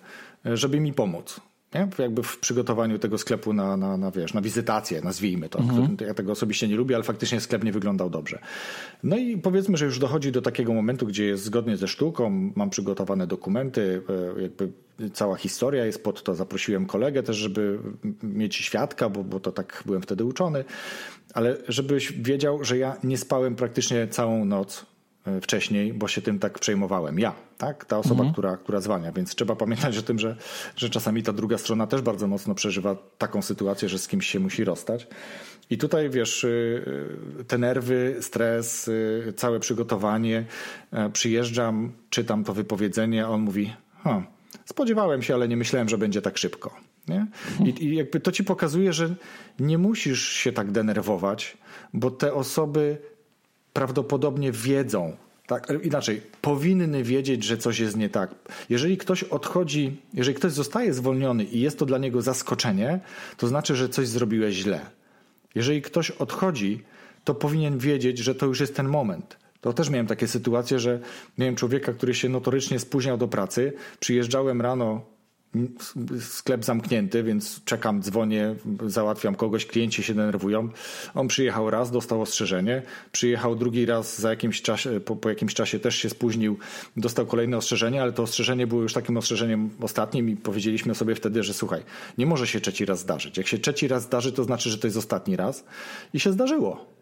[0.46, 1.42] e, żeby mi pomóc
[1.76, 1.88] nie?
[1.98, 5.60] jakby w przygotowaniu tego sklepu na, na, na, wiesz, na wizytację, nazwijmy to.
[5.60, 5.98] Mhm.
[6.08, 8.40] Ja tego osobiście nie lubię, ale faktycznie sklep nie wyglądał dobrze.
[9.04, 12.70] No i powiedzmy, że już dochodzi do takiego momentu, gdzie jest zgodnie ze sztuką, mam
[12.70, 14.02] przygotowane dokumenty,
[14.38, 14.72] e, jakby
[15.14, 16.36] cała historia jest pod to.
[16.36, 17.80] Zaprosiłem kolegę też, żeby
[18.24, 20.64] mieć świadka, bo, bo to tak byłem wtedy uczony,
[21.34, 24.93] ale żebyś wiedział, że ja nie spałem praktycznie całą noc
[25.42, 27.20] wcześniej, bo się tym tak przejmowałem.
[27.20, 27.86] Ja, tak?
[27.86, 28.34] Ta osoba, mhm.
[28.34, 29.12] która, która zwalnia.
[29.12, 30.36] Więc trzeba pamiętać o tym, że,
[30.76, 34.40] że czasami ta druga strona też bardzo mocno przeżywa taką sytuację, że z kimś się
[34.40, 35.08] musi rozstać.
[35.70, 36.48] I tutaj wiesz, y,
[37.40, 40.46] y, te nerwy, stres, y, całe przygotowanie.
[40.92, 44.24] E, przyjeżdżam, czytam to wypowiedzenie, a on mówi: hm,
[44.66, 46.76] Spodziewałem się, ale nie myślałem, że będzie tak szybko.
[47.08, 47.28] Nie?
[47.66, 49.16] I, I jakby to ci pokazuje, że
[49.60, 51.58] nie musisz się tak denerwować,
[51.94, 52.98] bo te osoby
[53.74, 55.18] prawdopodobnie wiedzą,
[55.48, 58.36] tak, inaczej, powinny wiedzieć, że coś jest nie tak.
[58.70, 63.00] Jeżeli ktoś odchodzi, jeżeli ktoś zostaje zwolniony i jest to dla niego zaskoczenie,
[63.38, 64.80] to znaczy, że coś zrobiłeś źle.
[65.56, 66.84] Jeżeli ktoś odchodzi,
[67.24, 69.38] to powinien wiedzieć, że to już jest ten moment.
[69.62, 71.00] To też miałem takie sytuacje, że
[71.38, 73.74] miałem człowieka, który się notorycznie spóźniał do pracy.
[74.00, 75.02] Przyjeżdżałem rano
[76.20, 78.56] sklep zamknięty, więc czekam, dzwonię,
[78.88, 80.70] załatwiam kogoś, klienci się denerwują.
[81.16, 82.82] On przyjechał raz, dostał ostrzeżenie,
[83.12, 86.58] przyjechał drugi raz za jakimś czasie, po, po jakimś czasie też się spóźnił,
[86.98, 91.44] dostał kolejne ostrzeżenie, ale to ostrzeżenie było już takim ostrzeżeniem ostatnim i powiedzieliśmy sobie wtedy,
[91.44, 91.82] że słuchaj,
[92.18, 93.38] nie może się trzeci raz zdarzyć.
[93.38, 95.66] Jak się trzeci raz zdarzy, to znaczy, że to jest ostatni raz
[96.14, 96.94] i się zdarzyło.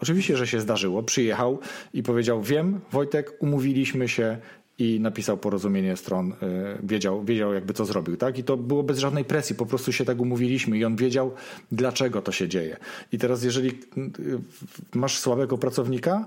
[0.00, 1.02] Oczywiście, że się zdarzyło.
[1.02, 1.58] Przyjechał
[1.94, 4.38] i powiedział: Wiem, Wojtek, umówiliśmy się,
[4.78, 6.36] i napisał porozumienie stron, y,
[6.82, 8.38] wiedział, wiedział jakby co zrobił, tak?
[8.38, 11.34] I to było bez żadnej presji, po prostu się tak umówiliśmy i on wiedział,
[11.72, 12.76] dlaczego to się dzieje.
[13.12, 14.38] I teraz jeżeli y,
[14.94, 16.26] masz słabego pracownika,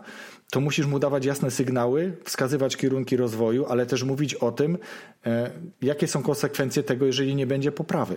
[0.52, 5.30] to musisz mu dawać jasne sygnały, wskazywać kierunki rozwoju, ale też mówić o tym, y,
[5.82, 8.16] jakie są konsekwencje tego, jeżeli nie będzie poprawy.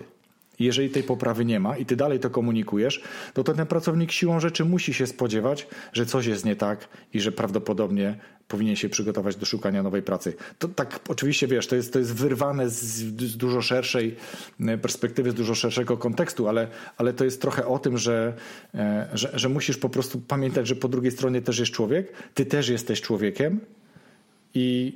[0.59, 3.01] Jeżeli tej poprawy nie ma i ty dalej to komunikujesz,
[3.33, 7.31] to ten pracownik siłą rzeczy musi się spodziewać, że coś jest nie tak i że
[7.31, 8.15] prawdopodobnie
[8.47, 10.33] powinien się przygotować do szukania nowej pracy.
[10.59, 12.83] To tak oczywiście wiesz, to jest, to jest wyrwane z,
[13.17, 14.15] z dużo szerszej
[14.59, 18.33] e, perspektywy, z dużo szerszego kontekstu, ale, ale to jest trochę o tym, że,
[18.75, 22.45] e, że, że musisz po prostu pamiętać, że po drugiej stronie też jest człowiek, ty
[22.45, 23.59] też jesteś człowiekiem
[24.53, 24.93] i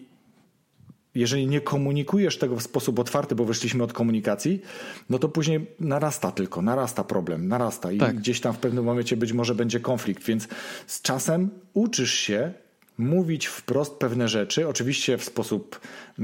[1.16, 4.62] jeżeli nie komunikujesz tego w sposób otwarty, bo wyszliśmy od komunikacji,
[5.10, 8.16] no to później narasta tylko, narasta problem, narasta i tak.
[8.16, 10.47] gdzieś tam w pewnym momencie być może będzie konflikt, więc
[10.88, 12.53] z czasem uczysz się
[12.97, 15.80] mówić wprost pewne rzeczy, oczywiście w sposób
[16.20, 16.22] e,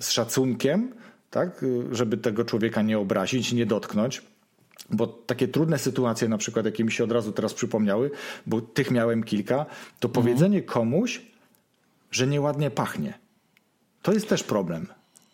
[0.00, 0.92] z szacunkiem,
[1.30, 4.22] tak, żeby tego człowieka nie obrazić, nie dotknąć.
[4.90, 8.10] Bo takie trudne sytuacje, na przykład, jakie mi się od razu teraz przypomniały,
[8.46, 9.66] bo tych miałem kilka,
[10.00, 10.12] to mhm.
[10.12, 11.22] powiedzenie komuś,
[12.10, 13.23] że nieładnie pachnie.
[14.04, 14.86] To jest też problem.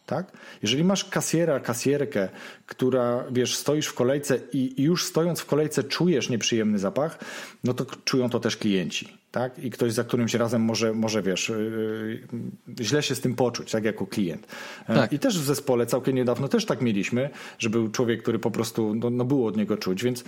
[0.07, 0.33] Tak?
[0.63, 2.29] Jeżeli masz kasjera, kasjerkę,
[2.67, 7.19] która, wiesz, stoisz w kolejce i już stojąc w kolejce czujesz nieprzyjemny zapach,
[7.65, 9.59] no to czują to też klienci tak?
[9.59, 13.85] I ktoś, za którymś razem może, może wiesz, yy, źle się z tym poczuć, tak,
[13.85, 14.47] jako klient.
[14.89, 15.13] E, tak.
[15.13, 18.95] I też w zespole całkiem niedawno też tak mieliśmy, że był człowiek, który po prostu,
[18.95, 20.25] no, no było od niego czuć, więc,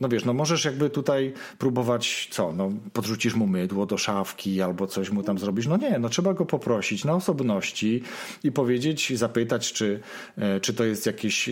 [0.00, 4.86] no wiesz, no możesz jakby tutaj próbować, co, no podrzucisz mu mydło do szafki albo
[4.86, 5.66] coś mu tam zrobisz.
[5.66, 8.02] No nie, no trzeba go poprosić na osobności
[8.44, 10.00] i powiedzieć, zapytać, czy,
[10.38, 11.50] e, czy to jest jakiś,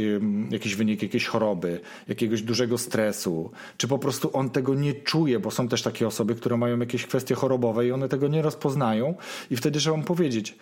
[0.51, 5.51] jakiś wynik jakiejś choroby, jakiegoś dużego stresu, czy po prostu on tego nie czuje, bo
[5.51, 9.15] są też takie osoby, które mają jakieś jakieś kwestie chorobowe i one tego nie rozpoznają
[9.51, 10.57] i wtedy trzeba mu powiedzieć,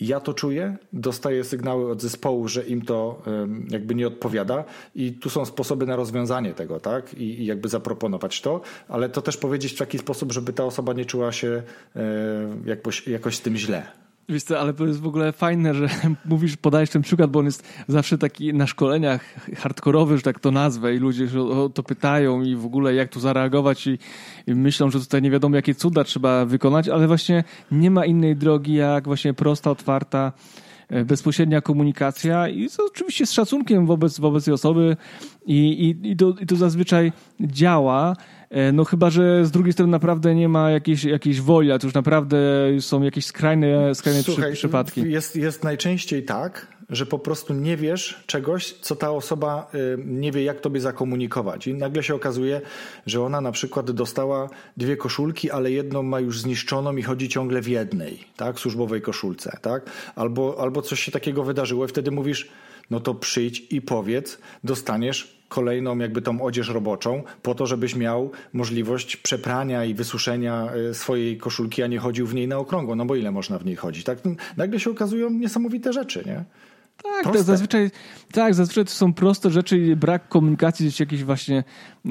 [0.00, 3.22] ja to czuję, dostaję sygnały od zespołu, że im to
[3.70, 4.64] jakby nie odpowiada
[4.94, 7.14] i tu są sposoby na rozwiązanie tego, tak?
[7.14, 11.04] I, jakby zaproponować to, ale to też powiedzieć w taki sposób, żeby ta osoba nie
[11.04, 11.62] czuła się
[12.64, 13.82] jakoś, jakoś z tym źle.
[14.30, 15.88] Wiesz co, ale to jest w ogóle fajne, że
[16.24, 19.24] mówisz, podajesz ten przykład, bo on jest zawsze taki na szkoleniach
[19.56, 23.20] hardkorowy, że tak to nazwę i ludzie o to pytają i w ogóle jak tu
[23.20, 23.98] zareagować i,
[24.46, 28.36] i, myślą, że tutaj nie wiadomo jakie cuda trzeba wykonać, ale właśnie nie ma innej
[28.36, 30.32] drogi jak właśnie prosta, otwarta,
[30.88, 34.96] e, bezpośrednia komunikacja i to oczywiście z szacunkiem wobec, wobec tej osoby
[35.46, 38.16] i, i, i, to, i to zazwyczaj działa.
[38.50, 41.86] E, no chyba, że z drugiej strony naprawdę nie ma jakiejś, jakiejś woli, a to
[41.86, 42.38] już naprawdę
[42.80, 45.10] są jakieś skrajne, skrajne Słuchaj, przypadki.
[45.10, 50.32] Jest, jest najczęściej tak, że po prostu nie wiesz czegoś, co ta osoba y, nie
[50.32, 51.66] wie, jak tobie zakomunikować.
[51.66, 52.60] I nagle się okazuje,
[53.06, 57.62] że ona na przykład dostała dwie koszulki, ale jedną ma już zniszczoną i chodzi ciągle
[57.62, 59.90] w jednej, tak, służbowej koszulce, tak?
[60.14, 62.48] Albo, albo coś się takiego wydarzyło i wtedy mówisz,
[62.90, 68.30] no to przyjdź i powiedz, dostaniesz kolejną jakby tą odzież roboczą po to, żebyś miał
[68.52, 73.04] możliwość przeprania i wysuszenia e, swojej koszulki, a nie chodził w niej na okrągło, no
[73.04, 74.18] bo ile można w niej chodzić, tak?
[74.56, 76.44] Nagle się okazują niesamowite rzeczy, nie?
[77.02, 77.90] Tak, to zazwyczaj,
[78.32, 81.64] tak, zazwyczaj to są proste rzeczy, brak komunikacji, gdzieś jakieś właśnie,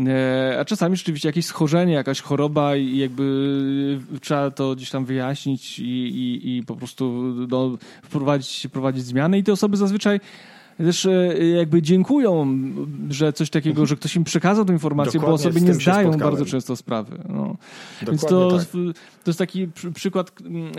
[0.07, 5.79] e, a czasami rzeczywiście jakieś schorzenie, jakaś choroba i jakby trzeba to gdzieś tam wyjaśnić
[5.79, 10.19] i, i, i po prostu no, wprowadzić, wprowadzić zmiany i te osoby zazwyczaj
[10.85, 12.57] też e, jakby dziękują,
[13.09, 16.45] że coś takiego, że ktoś im przekazał tę informację, Dokładnie bo osoby nie zdają bardzo
[16.45, 17.17] często sprawy.
[17.29, 17.57] No.
[18.07, 18.67] Więc to, tak.
[19.23, 20.31] to jest taki przykład,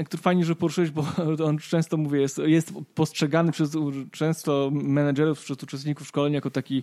[0.05, 1.07] który fajnie, że poruszyłeś, bo
[1.49, 3.77] on często, mówię, jest, jest postrzegany przez
[4.13, 6.83] często menedżerów, przez uczestników szkolenia jako taki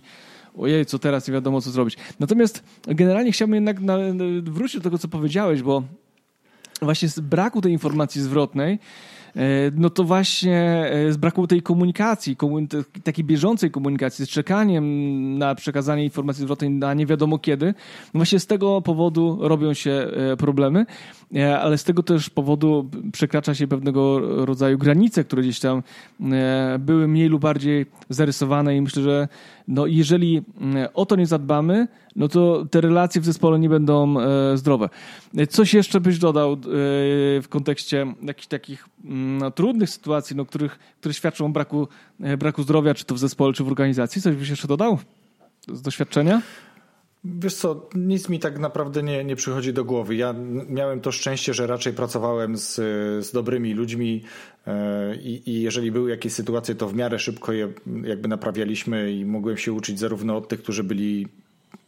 [0.58, 1.96] ojej, co teraz, nie wiadomo co zrobić.
[2.20, 3.98] Natomiast generalnie chciałbym jednak na,
[4.42, 5.82] wrócić do tego, co powiedziałeś, bo
[6.82, 8.78] właśnie z braku tej informacji zwrotnej
[9.76, 12.36] no to właśnie e, zbrakło tej komunikacji,
[13.04, 17.66] takiej bieżącej komunikacji, z czekaniem na przekazanie informacji zwrotnej na nie wiadomo kiedy.
[17.66, 20.86] No właśnie z tego powodu robią się e, problemy,
[21.60, 25.82] ale z tego też powodu przekracza się pewnego rodzaju granice, które gdzieś tam
[26.78, 29.28] były mniej lub bardziej zarysowane i myślę, że
[29.68, 30.42] no jeżeli
[30.94, 34.14] o to nie zadbamy, no to te relacje w zespole nie będą
[34.54, 34.88] zdrowe.
[35.48, 36.56] Coś jeszcze byś dodał
[37.42, 41.88] w kontekście jakichś takich no, trudnych sytuacji, no, których, które świadczą o braku,
[42.20, 44.22] e, braku zdrowia, czy to w zespole, czy w organizacji?
[44.22, 44.98] Coś byś jeszcze dodał
[45.72, 46.42] z doświadczenia?
[47.24, 50.16] Wiesz co, nic mi tak naprawdę nie, nie przychodzi do głowy.
[50.16, 50.34] Ja
[50.68, 52.74] miałem to szczęście, że raczej pracowałem z,
[53.26, 54.22] z dobrymi ludźmi
[54.66, 57.72] e, i, i jeżeli były jakieś sytuacje, to w miarę szybko je
[58.04, 61.28] jakby naprawialiśmy i mogłem się uczyć zarówno od tych, którzy byli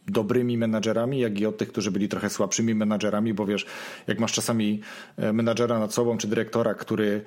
[0.07, 3.65] dobrymi menadżerami, jak i od tych, którzy byli trochę słabszymi menadżerami, bo wiesz,
[4.07, 4.81] jak masz czasami
[5.17, 7.25] e, menadżera nad sobą czy dyrektora, który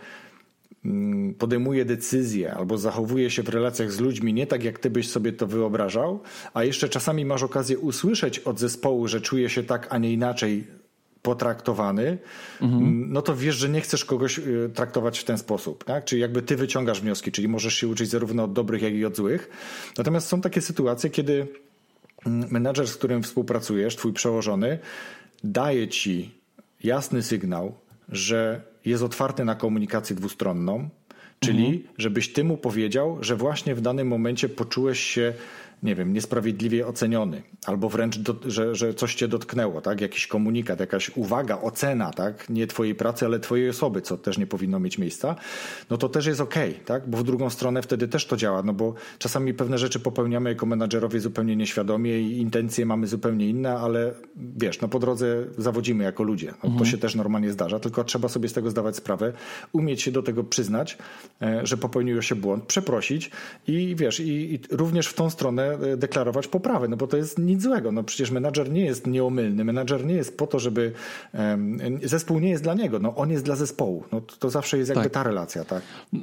[1.38, 5.32] podejmuje decyzje albo zachowuje się w relacjach z ludźmi nie tak, jak ty byś sobie
[5.32, 6.20] to wyobrażał,
[6.54, 10.64] a jeszcze czasami masz okazję usłyszeć od zespołu, że czuje się tak, a nie inaczej
[11.22, 12.18] potraktowany,
[12.60, 12.82] mhm.
[12.82, 15.84] Mm, no to wiesz, że nie chcesz kogoś y, traktować w ten sposób.
[15.84, 16.04] Tak?
[16.04, 19.16] Czyli jakby ty wyciągasz wnioski, czyli możesz się uczyć zarówno od dobrych, jak i od
[19.16, 19.50] złych.
[19.98, 21.46] Natomiast są takie sytuacje, kiedy
[22.26, 24.78] menadżer, z którym współpracujesz, twój przełożony,
[25.44, 26.34] daje ci
[26.82, 27.74] jasny sygnał,
[28.08, 30.88] że jest otwarty na komunikację dwustronną,
[31.40, 31.82] czyli mhm.
[31.98, 35.34] żebyś ty mu powiedział, że właśnie w danym momencie poczułeś się
[35.84, 40.00] nie wiem, niesprawiedliwie oceniony, albo wręcz, do, że, że coś cię dotknęło, tak?
[40.00, 42.50] Jakiś komunikat, jakaś uwaga, ocena, tak?
[42.50, 45.36] Nie twojej pracy, ale twojej osoby, co też nie powinno mieć miejsca,
[45.90, 47.10] no to też jest okej, okay, tak?
[47.10, 50.66] Bo w drugą stronę wtedy też to działa, no bo czasami pewne rzeczy popełniamy jako
[50.66, 56.22] menadżerowie zupełnie nieświadomie i intencje mamy zupełnie inne, ale wiesz, no po drodze zawodzimy jako
[56.22, 56.46] ludzie.
[56.46, 56.78] No, mhm.
[56.78, 59.32] To się też normalnie zdarza, tylko trzeba sobie z tego zdawać sprawę,
[59.72, 60.98] umieć się do tego przyznać,
[61.42, 63.30] e, że popełniło się błąd, przeprosić
[63.66, 67.62] i wiesz, i, i również w tą stronę deklarować poprawę, no bo to jest nic
[67.62, 67.92] złego.
[67.92, 70.92] No przecież menadżer nie jest nieomylny, menadżer nie jest po to, żeby
[72.02, 74.04] zespół nie jest dla niego, no on jest dla zespołu.
[74.12, 75.12] No to, to zawsze jest jakby tak.
[75.12, 75.82] ta relacja, tak?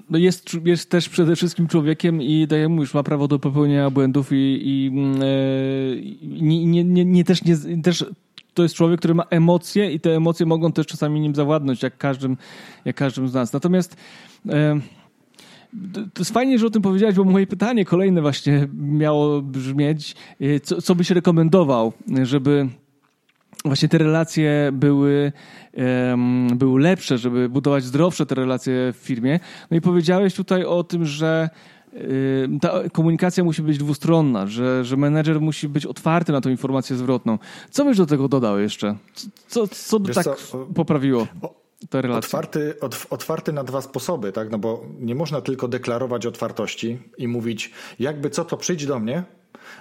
[0.10, 3.90] No jest, jest też przede wszystkim człowiekiem i daje mu już ma prawo do popełnienia
[3.90, 8.06] błędów i, i yy, nie, nie, nie, nie, też nie też
[8.54, 11.98] to jest człowiek, który ma emocje i te emocje mogą też czasami nim zawładnąć, jak
[11.98, 12.38] każdym,
[12.86, 13.54] jak każdym z nas.
[13.54, 13.96] Natomiast
[14.50, 14.80] e,
[16.14, 20.60] to jest fajnie, że o tym powiedziałeś, bo moje pytanie kolejne właśnie miało brzmieć, e,
[20.60, 21.94] co, co byś rekomendował,
[22.24, 22.68] żeby
[23.66, 25.32] właśnie te relacje były,
[25.74, 29.40] um, były lepsze, żeby budować zdrowsze te relacje w firmie.
[29.72, 31.50] No i powiedziałeś tutaj o tym, że
[32.62, 37.40] ta komunikacja musi być dwustronna, że, że menedżer musi być otwarty na tą informację zwrotną.
[37.70, 38.96] Co byś do tego dodał jeszcze?
[39.48, 40.58] Co, co by Wiesz tak co?
[40.58, 41.28] poprawiło?
[41.94, 42.28] Relacje?
[42.28, 42.74] Otwarty,
[43.10, 44.52] otwarty na dwa sposoby, tak?
[44.52, 49.24] No bo nie można tylko deklarować otwartości i mówić, jakby co to przyjdź do mnie,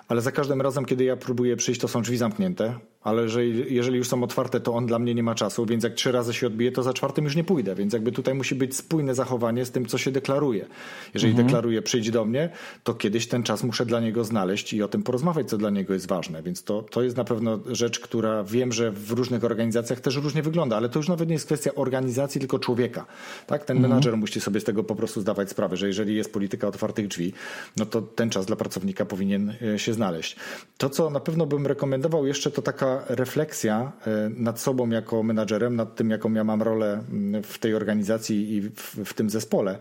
[0.09, 3.99] ale za każdym razem, kiedy ja próbuję przyjść, to są drzwi zamknięte ale że jeżeli
[3.99, 6.47] już są otwarte, to on dla mnie nie ma czasu, więc jak trzy razy się
[6.47, 9.71] odbije, to za czwartym już nie pójdę, więc jakby tutaj musi być spójne zachowanie z
[9.71, 10.67] tym, co się deklaruje.
[11.15, 11.47] Jeżeli mhm.
[11.47, 12.49] deklaruję przyjdź do mnie,
[12.85, 15.95] to kiedyś ten czas muszę dla niego znaleźć i o tym porozmawiać, co dla niego
[15.95, 20.01] jest ważne, więc to, to jest na pewno rzecz, która wiem, że w różnych organizacjach
[20.01, 23.07] też różnie wygląda, ale to już nawet nie jest kwestia organizacji, tylko człowieka.
[23.47, 23.65] Tak?
[23.65, 23.91] Ten mhm.
[23.91, 27.33] menadżer musi sobie z tego po prostu zdawać sprawę, że jeżeli jest polityka otwartych drzwi,
[27.77, 30.37] no to ten czas dla pracownika powinien e, się znaleźć.
[30.79, 35.77] To, co na pewno bym rekomendował jeszcze, to taka refleksja e, nad sobą jako menadżerem,
[35.77, 39.79] nad tym, jaką ja mam rolę mm, w tej organizacji i w, w tym zespole,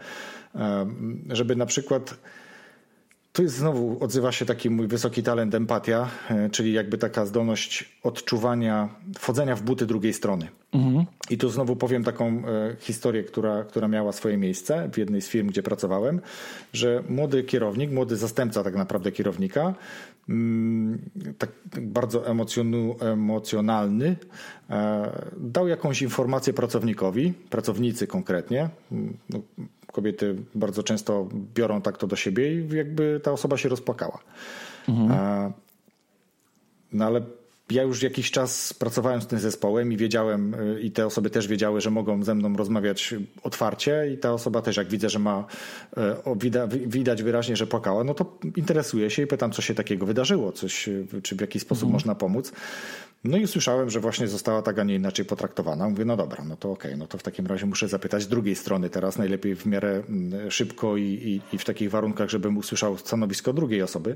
[0.56, 0.88] e,
[1.30, 2.18] żeby na przykład
[3.34, 7.98] tu jest znowu, odzywa się taki mój wysoki talent empatia, e, czyli jakby taka zdolność
[8.04, 10.48] odczuwania, wchodzenia w buty drugiej strony.
[10.74, 11.06] Mhm.
[11.30, 12.44] I tu znowu powiem taką
[12.80, 16.22] historię, która, która miała swoje miejsce w jednej z firm, gdzie pracowałem,
[16.74, 19.74] że młody kierownik, młody zastępca tak naprawdę kierownika,
[21.38, 21.50] tak
[21.82, 22.24] bardzo
[23.02, 24.16] emocjonalny,
[24.70, 28.70] e, dał jakąś informację pracownikowi, pracownicy konkretnie.
[28.92, 29.40] Mm, no,
[29.92, 34.20] kobiety bardzo często biorą tak to do siebie i jakby ta osoba się rozpłakała.
[34.90, 35.12] Mhm.
[35.12, 35.52] E,
[36.94, 37.22] no ale
[37.72, 41.48] ja już jakiś czas pracowałem z tym zespołem i wiedziałem, y, i te osoby też
[41.48, 45.46] wiedziały, że mogą ze mną rozmawiać otwarcie, i ta osoba też, jak widzę, że ma,
[45.98, 46.02] y,
[46.88, 50.88] widać wyraźnie, że płakała, no to interesuje się i pytam, co się takiego wydarzyło, coś,
[50.88, 51.94] y, czy w jakiś sposób mhm.
[51.94, 52.52] można pomóc.
[53.24, 55.90] No i usłyszałem, że właśnie została tak, a nie inaczej potraktowana.
[55.90, 58.56] Mówię, no dobra, no to okej, okay, no to w takim razie muszę zapytać drugiej
[58.56, 62.98] strony teraz, najlepiej w miarę mm, szybko i, i, i w takich warunkach, żebym usłyszał
[62.98, 64.16] stanowisko drugiej osoby.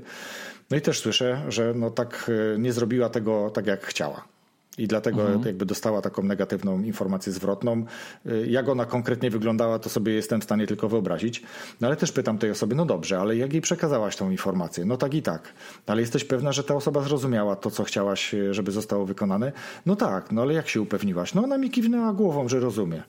[0.70, 4.33] No i też słyszę, że no tak e, nie zrobiła tego tak, jak chciała.
[4.78, 5.42] I dlatego mhm.
[5.46, 7.84] jakby dostała taką negatywną informację zwrotną.
[8.26, 11.42] Y, jak ona konkretnie wyglądała, to sobie jestem w stanie tylko wyobrazić.
[11.80, 14.84] No ale też pytam tej osoby, no dobrze, ale jak jej przekazałaś tą informację?
[14.84, 15.52] No tak i tak.
[15.86, 19.52] Ale jesteś pewna, że ta osoba zrozumiała to, co chciałaś, y, żeby zostało wykonane?
[19.86, 21.34] No tak, no ale jak się upewniłaś?
[21.34, 23.02] No ona mi kiwnęła głową, że rozumie.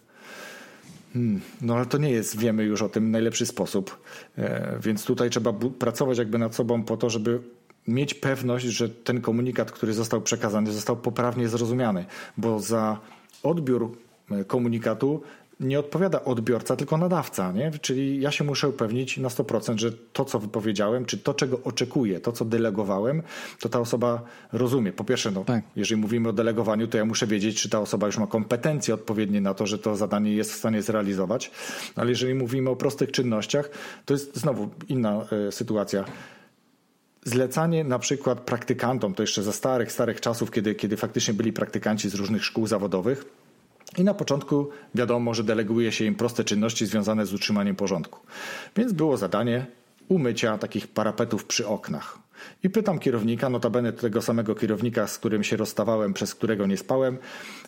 [1.13, 4.01] Hmm, no ale to nie jest, wiemy już o tym, najlepszy sposób.
[4.37, 7.39] E, więc tutaj trzeba pracować jakby nad sobą po to, żeby
[7.87, 12.05] mieć pewność, że ten komunikat, który został przekazany, został poprawnie zrozumiany,
[12.37, 12.99] bo za
[13.43, 13.91] odbiór
[14.31, 15.21] e, komunikatu
[15.59, 17.51] nie odpowiada odbiorca, tylko nadawca.
[17.51, 17.71] Nie?
[17.81, 22.19] Czyli ja się muszę upewnić na 100%, że to, co wypowiedziałem, czy to, czego oczekuję,
[22.19, 23.23] to, co delegowałem,
[23.59, 24.21] to ta osoba
[24.53, 24.91] rozumie.
[24.91, 25.63] Po pierwsze, no, tak.
[25.75, 29.41] jeżeli mówimy o delegowaniu, to ja muszę wiedzieć, czy ta osoba już ma kompetencje odpowiednie
[29.41, 31.51] na to, że to zadanie jest w stanie zrealizować.
[31.95, 33.69] Ale jeżeli mówimy o prostych czynnościach,
[34.05, 36.05] to jest znowu inna y, sytuacja
[37.25, 42.09] zlecanie na przykład praktykantom, to jeszcze za starych, starych czasów, kiedy, kiedy faktycznie byli praktykanci
[42.09, 43.25] z różnych szkół zawodowych.
[43.97, 48.19] I na początku wiadomo, że deleguje się im proste czynności związane z utrzymaniem porządku.
[48.75, 49.65] Więc było zadanie
[50.07, 52.24] umycia takich parapetów przy oknach.
[52.63, 57.17] I pytam kierownika, notabene tego samego kierownika, z którym się rozstawałem, przez którego nie spałem,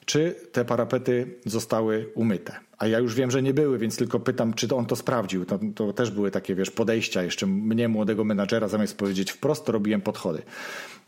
[0.05, 2.59] czy te parapety zostały umyte.
[2.77, 5.45] A ja już wiem, że nie były, więc tylko pytam, czy on to sprawdził.
[5.45, 10.01] To, to też były takie, wiesz, podejścia jeszcze mnie, młodego menadżera, zamiast powiedzieć wprost, robiłem
[10.01, 10.41] podchody.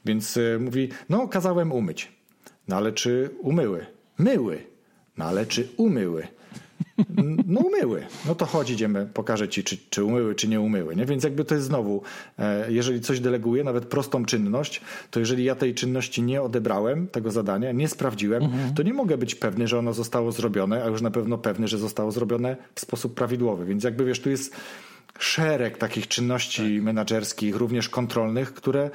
[0.05, 2.11] Więc y, mówi, no kazałem umyć.
[2.67, 3.85] No ale czy umyły?
[4.17, 4.63] Myły.
[5.17, 6.27] No ale czy umyły?
[7.47, 8.03] No umyły.
[8.25, 10.95] No to chodź, idziemy, pokażę ci, czy, czy umyły, czy nie umyły.
[10.95, 11.05] Nie?
[11.05, 12.01] Więc jakby to jest znowu,
[12.39, 17.31] e, jeżeli coś deleguję, nawet prostą czynność, to jeżeli ja tej czynności nie odebrałem, tego
[17.31, 18.73] zadania, nie sprawdziłem, mhm.
[18.73, 21.77] to nie mogę być pewny, że ono zostało zrobione, a już na pewno pewny, że
[21.77, 23.65] zostało zrobione w sposób prawidłowy.
[23.65, 24.55] Więc jakby wiesz, tu jest
[25.19, 26.83] szereg takich czynności tak.
[26.83, 28.89] menedżerskich, również kontrolnych, które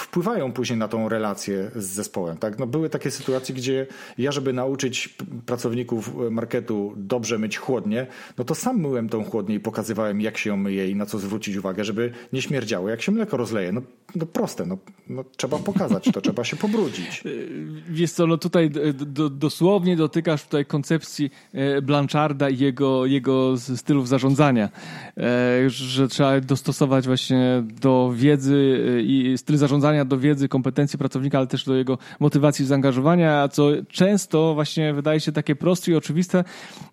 [0.00, 2.36] wpływają później na tą relację z zespołem.
[2.36, 2.58] Tak?
[2.58, 3.86] No były takie sytuacje, gdzie
[4.18, 5.16] ja, żeby nauczyć
[5.46, 8.06] pracowników marketu dobrze myć chłodnie,
[8.38, 11.18] no to sam myłem tą chłodnię i pokazywałem, jak się ją myje i na co
[11.18, 12.88] zwrócić uwagę, żeby nie śmierdziało.
[12.88, 13.82] Jak się mleko rozleje, no,
[14.14, 14.78] no proste, no,
[15.08, 17.22] no trzeba pokazać to, trzeba się pobrudzić.
[17.24, 23.54] E, wiesz co, no tutaj do, dosłownie dotykasz tutaj koncepcji e, Blancharda i jego, jego
[23.58, 24.68] stylów zarządzania.
[25.16, 31.38] E, że trzeba dostosować właśnie do wiedzy e, i styl zarządzania do wiedzy, kompetencji pracownika,
[31.38, 36.44] ale też do jego motywacji, zaangażowania, co często właśnie wydaje się takie proste i oczywiste,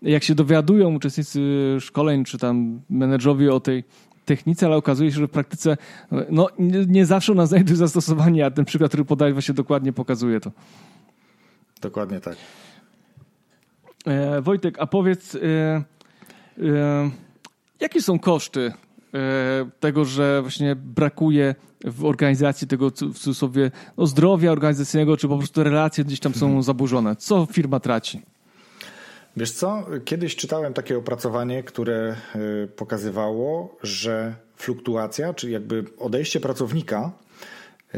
[0.02, 1.40] jak się dowiadują uczestnicy
[1.80, 3.84] szkoleń czy tam menedżerowie o tej
[4.26, 5.78] technice, ale okazuje się, że w praktyce
[6.30, 10.40] no, nie, nie zawsze ona znajduje zastosowanie, a ten przykład, który podałeś właśnie dokładnie pokazuje
[10.40, 10.52] to.
[11.82, 12.36] Dokładnie tak.
[14.06, 15.36] E, Wojtek, a powiedz...
[15.36, 15.40] E,
[16.64, 17.12] e,
[17.80, 18.74] Jakie są koszty
[19.80, 21.56] tego, że właśnie brakuje
[21.86, 26.46] w organizacji tego w cudzysłowie no, zdrowia organizacyjnego, czy po prostu relacje gdzieś tam są
[26.46, 26.64] mhm.
[26.64, 27.16] zaburzone?
[27.16, 28.22] Co firma traci?
[29.38, 37.12] Wiesz co, kiedyś czytałem takie opracowanie, które e, pokazywało, że fluktuacja, czyli jakby odejście pracownika
[37.94, 37.98] e,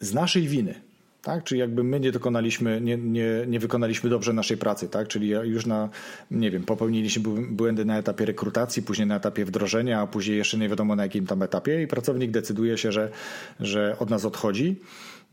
[0.00, 0.87] z naszej winy,
[1.28, 1.44] tak?
[1.44, 5.08] Czyli jakby my nie dokonaliśmy, nie, nie, nie wykonaliśmy dobrze naszej pracy, tak?
[5.08, 5.88] Czyli już na,
[6.30, 10.68] nie wiem, popełniliśmy błędy na etapie rekrutacji, później na etapie wdrożenia, a później jeszcze nie
[10.68, 13.10] wiadomo na jakim tam etapie i pracownik decyduje się, że,
[13.60, 14.76] że od nas odchodzi.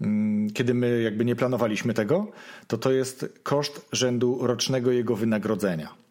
[0.01, 2.31] Mm, kiedy my jakby nie planowaliśmy tego,
[2.67, 6.04] to to jest koszt rzędu rocznego jego wynagrodzenia.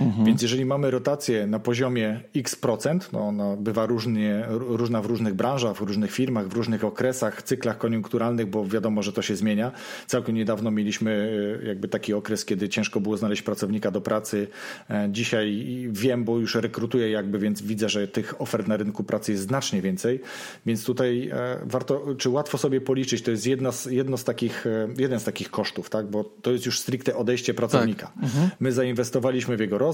[0.00, 0.26] Mhm.
[0.26, 5.34] Więc jeżeli mamy rotację na poziomie x procent, no ona bywa różnie, różna w różnych
[5.34, 9.72] branżach, w różnych firmach, w różnych okresach, cyklach koniunkturalnych, bo wiadomo, że to się zmienia.
[10.06, 11.30] Całkiem niedawno mieliśmy
[11.62, 14.46] e, jakby taki okres, kiedy ciężko było znaleźć pracownika do pracy.
[14.90, 19.32] E, dzisiaj wiem, bo już rekrutuję jakby, więc widzę, że tych ofert na rynku pracy
[19.32, 20.20] jest znacznie więcej.
[20.66, 24.64] Więc tutaj e, warto, czy łatwo sobie policzyć, to jest jedna z, jedno z takich,
[24.98, 26.06] jeden z takich kosztów, tak?
[26.06, 28.06] bo to jest już stricte odejście pracownika.
[28.06, 28.24] Tak.
[28.24, 28.50] Mhm.
[28.60, 29.87] My zainwestowaliśmy w jego rozwój,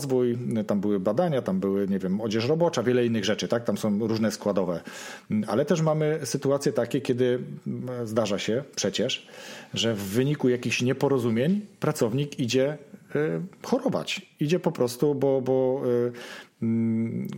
[0.66, 3.64] tam były badania, tam były, nie wiem, odzież robocza, wiele innych rzeczy, tak?
[3.64, 4.80] Tam są różne składowe.
[5.46, 7.38] Ale też mamy sytuacje takie, kiedy
[8.04, 9.28] zdarza się przecież,
[9.74, 12.78] że w wyniku jakichś nieporozumień pracownik idzie
[13.16, 14.22] y, chorować.
[14.40, 16.12] Idzie po prostu, bo, bo y,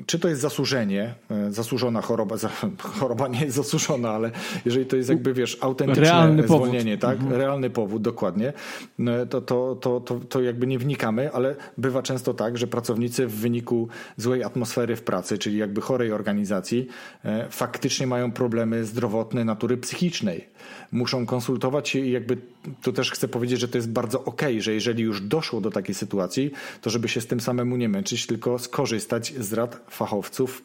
[0.07, 2.37] czy to jest zasłużenie, e, zasłużona choroba,
[3.01, 4.31] choroba nie jest zasłużona, ale
[4.65, 7.01] jeżeli to jest jakby, wiesz, autentyczne Realny zwolnienie, powód.
[7.01, 7.21] tak?
[7.21, 7.41] Mhm.
[7.41, 8.53] Realny powód, dokładnie,
[8.99, 13.27] no, to, to, to, to, to jakby nie wnikamy, ale bywa często tak, że pracownicy
[13.27, 16.89] w wyniku złej atmosfery w pracy, czyli jakby chorej organizacji,
[17.25, 20.49] e, faktycznie mają problemy zdrowotne natury psychicznej.
[20.93, 22.37] Muszą konsultować się i jakby
[22.83, 25.71] tu też chcę powiedzieć, że to jest bardzo okej, okay, że jeżeli już doszło do
[25.71, 26.51] takiej sytuacji,
[26.81, 30.63] to żeby się z tym samemu nie męczyć, tylko skorzystać korzystać z rad fachowców,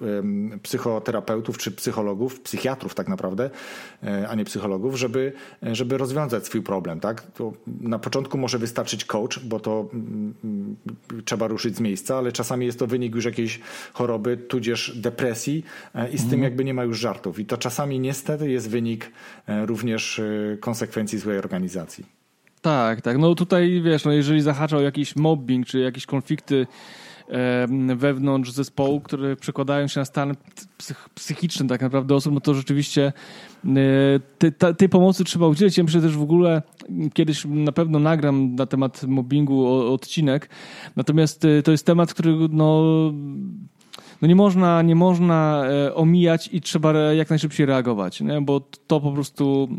[0.63, 3.49] psychoterapeutów czy psychologów, psychiatrów tak naprawdę,
[4.03, 6.99] e, a nie psychologów, żeby, żeby rozwiązać swój problem.
[6.99, 7.21] Tak?
[7.21, 10.75] To na początku może wystarczyć coach, bo to mm, mm,
[11.25, 13.59] trzeba ruszyć z miejsca, ale czasami jest to wynik już jakiejś
[13.93, 15.63] choroby, tudzież depresji
[15.95, 16.43] e, i z tym mhm.
[16.43, 17.39] jakby nie ma już żartów.
[17.39, 19.11] I to czasami niestety jest wynik
[19.47, 20.21] e, również
[20.59, 21.90] konsekwencji złej organizacji.
[22.61, 23.17] Tak, tak.
[23.17, 26.67] No tutaj wiesz, no jeżeli zahaczał jakiś mobbing, czy jakieś konflikty
[27.95, 30.35] wewnątrz zespołu, które przekładają się na stan
[30.77, 33.13] psych psychiczny tak naprawdę osób, no to rzeczywiście
[34.37, 35.77] tej, tej pomocy trzeba udzielić.
[35.77, 36.61] Ja myślę też w ogóle
[37.13, 40.49] kiedyś na pewno nagram na temat mobbingu odcinek,
[40.95, 42.83] natomiast e, to jest temat, który no
[44.22, 48.41] no nie można, nie można e, omijać i trzeba jak najszybciej reagować, nie?
[48.41, 49.69] bo to po prostu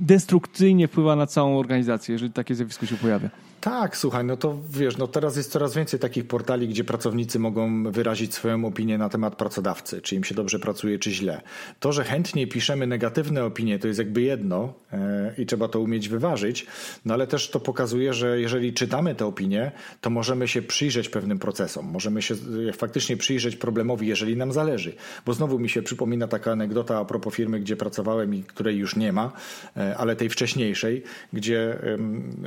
[0.00, 3.30] destrukcyjnie wpływa na całą organizację, jeżeli takie zjawisko się pojawia.
[3.62, 7.92] Tak, słuchaj, no to wiesz, no teraz jest coraz więcej takich portali, gdzie pracownicy mogą
[7.92, 11.40] wyrazić swoją opinię na temat pracodawcy, czy im się dobrze pracuje, czy źle.
[11.80, 14.98] To, że chętnie piszemy negatywne opinie, to jest jakby jedno yy,
[15.38, 16.66] i trzeba to umieć wyważyć,
[17.04, 21.38] no ale też to pokazuje, że jeżeli czytamy te opinie, to możemy się przyjrzeć pewnym
[21.38, 22.34] procesom, możemy się
[22.68, 24.92] e, faktycznie przyjrzeć problemowi, jeżeli nam zależy.
[25.26, 28.96] Bo znowu mi się przypomina taka anegdota a propos firmy, gdzie pracowałem i której już
[28.96, 29.32] nie ma,
[29.76, 31.02] yy, ale tej wcześniejszej,
[31.32, 31.78] gdzie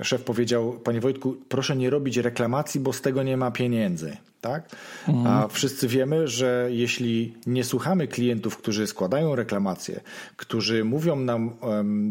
[0.02, 4.18] szef powiedział, panie Wojtku, proszę nie robić reklamacji, bo z tego nie ma pieniędzy.
[4.46, 4.70] Tak?
[5.08, 5.28] Mhm.
[5.28, 10.00] A wszyscy wiemy, że jeśli nie słuchamy klientów, którzy składają reklamacje,
[10.36, 11.52] którzy mówią nam,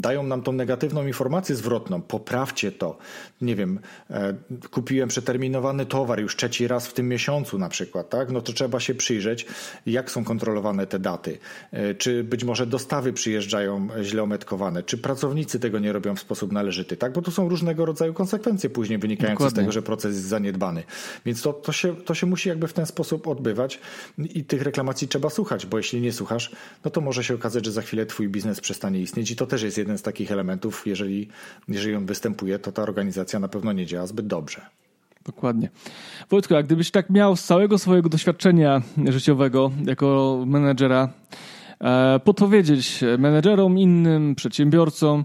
[0.00, 2.98] dają nam tą negatywną informację zwrotną, poprawcie to.
[3.40, 3.80] Nie wiem,
[4.10, 4.34] e,
[4.70, 8.30] kupiłem przeterminowany towar już trzeci raz w tym miesiącu na przykład, tak?
[8.30, 9.46] No to trzeba się przyjrzeć,
[9.86, 11.38] jak są kontrolowane te daty.
[11.72, 16.52] E, czy być może dostawy przyjeżdżają źle ometkowane, czy pracownicy tego nie robią w sposób
[16.52, 17.12] należyty, tak?
[17.12, 19.56] Bo tu są różnego rodzaju konsekwencje później wynikające Dokładnie.
[19.56, 20.82] z tego, że proces jest zaniedbany.
[21.26, 23.80] Więc to, to, się, to się musi jakby w ten sposób odbywać
[24.18, 26.50] i tych reklamacji trzeba słuchać, bo jeśli nie słuchasz,
[26.84, 29.62] no to może się okazać, że za chwilę twój biznes przestanie istnieć i to też
[29.62, 31.28] jest jeden z takich elementów, jeżeli,
[31.68, 34.60] jeżeli on występuje, to ta organizacja na pewno nie działa zbyt dobrze.
[35.26, 35.70] Dokładnie.
[36.30, 41.08] Wojtko, a gdybyś tak miał z całego swojego doświadczenia życiowego jako menedżera
[41.80, 45.24] e, podpowiedzieć menedżerom, innym przedsiębiorcom,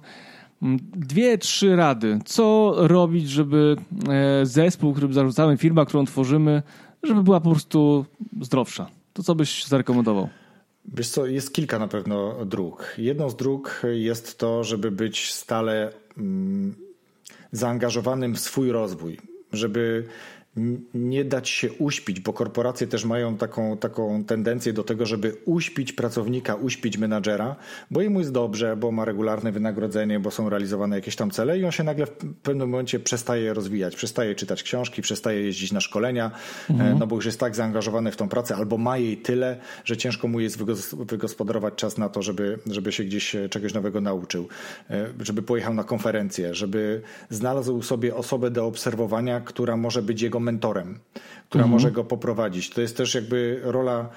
[0.96, 2.20] dwie, trzy rady.
[2.26, 3.76] Co robić, żeby
[4.10, 6.64] e, zespół, którym zarzucamy, firma, którą tworzymy,
[7.04, 8.06] żeby była po prostu
[8.42, 8.90] zdrowsza?
[9.14, 10.30] To co byś zarekomendował?
[10.86, 12.96] Wiesz co, jest kilka na pewno dróg.
[12.98, 16.76] Jedną z dróg jest to, żeby być stale mm,
[17.52, 19.20] zaangażowanym w swój rozwój,
[19.54, 20.08] żeby
[20.94, 25.94] nie dać się uśpić, bo korporacje też mają taką, taką tendencję do tego, żeby uśpić
[25.94, 27.56] pracownika, uśpić menadżera,
[27.92, 31.66] bo jemu jest dobrze, bo ma regularne wynagrodzenie, bo są realizowane jakieś tam cele i
[31.66, 32.12] on się nagle w
[32.44, 36.32] pewnym momencie przestaje rozwijać, przestaje czytać książki, przestaje jeździć na szkolenia,
[36.70, 37.00] mhm.
[37.00, 40.28] no bo już jest tak zaangażowany w tą pracę albo ma jej tyle, że ciężko
[40.28, 44.48] mu jest wygospodarować czas na to, żeby, żeby się gdzieś e, czegoś nowego nauczył,
[44.90, 50.40] e, żeby pojechał na konferencję, żeby znalazł sobie osobę do obserwowania, która może być jego
[50.50, 51.00] mentorem,
[51.50, 51.72] która mhm.
[51.72, 52.70] może go poprowadzić.
[52.70, 54.10] To jest też jakby rola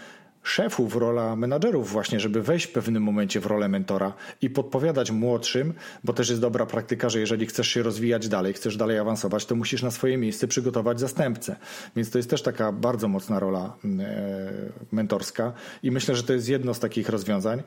[0.43, 4.13] szefów, rola menadżerów właśnie, żeby wejść w pewnym momencie w rolę mentora
[4.43, 5.75] i podpowiadać młodszym,
[6.05, 9.55] bo też jest dobra praktyka, że jeżeli chcesz się rozwijać dalej, chcesz dalej awansować, to
[9.55, 11.57] musisz na swoje miejsce przygotować zastępcę.
[11.97, 14.53] Więc to jest też taka bardzo mocna rola mm, e,
[14.93, 15.53] mentorska
[15.83, 17.63] i myślę, że to jest jedno z takich rozwiązań.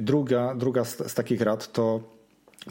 [0.00, 2.00] Druga, druga z, z takich rad to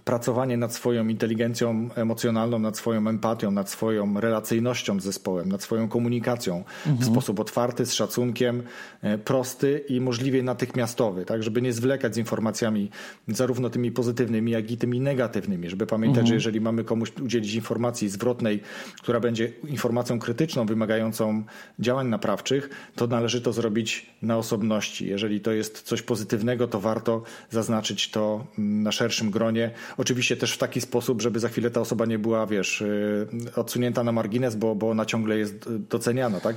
[0.03, 5.87] pracowanie nad swoją inteligencją emocjonalną, nad swoją empatią, nad swoją relacyjnością z zespołem, nad swoją
[5.87, 6.97] komunikacją mhm.
[6.97, 8.63] w sposób otwarty, z szacunkiem,
[9.01, 12.89] e, prosty i możliwie natychmiastowy, tak, żeby nie zwlekać z informacjami
[13.27, 16.27] zarówno tymi pozytywnymi, jak i tymi negatywnymi, żeby pamiętać, mhm.
[16.27, 18.61] że jeżeli mamy komuś udzielić informacji zwrotnej,
[19.01, 21.43] która będzie informacją krytyczną, wymagającą
[21.79, 25.07] działań naprawczych, to należy to zrobić na osobności.
[25.07, 30.57] Jeżeli to jest coś pozytywnego, to warto zaznaczyć to na szerszym gronie, Oczywiście też w
[30.57, 34.75] taki sposób, żeby za chwilę ta osoba nie była, wiesz, y, odsunięta na margines, bo,
[34.75, 36.55] bo ona ciągle jest doceniana, tak?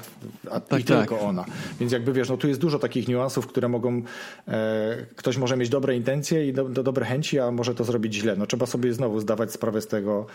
[0.50, 0.98] A tak, i tak.
[0.98, 1.44] tylko ona.
[1.80, 4.02] Więc jakby wiesz, no tu jest dużo takich niuansów, które mogą,
[4.48, 8.14] e, ktoś może mieć dobre intencje i do, do, dobre chęci, a może to zrobić
[8.14, 8.36] źle.
[8.36, 10.26] No trzeba sobie znowu zdawać sprawę z tego,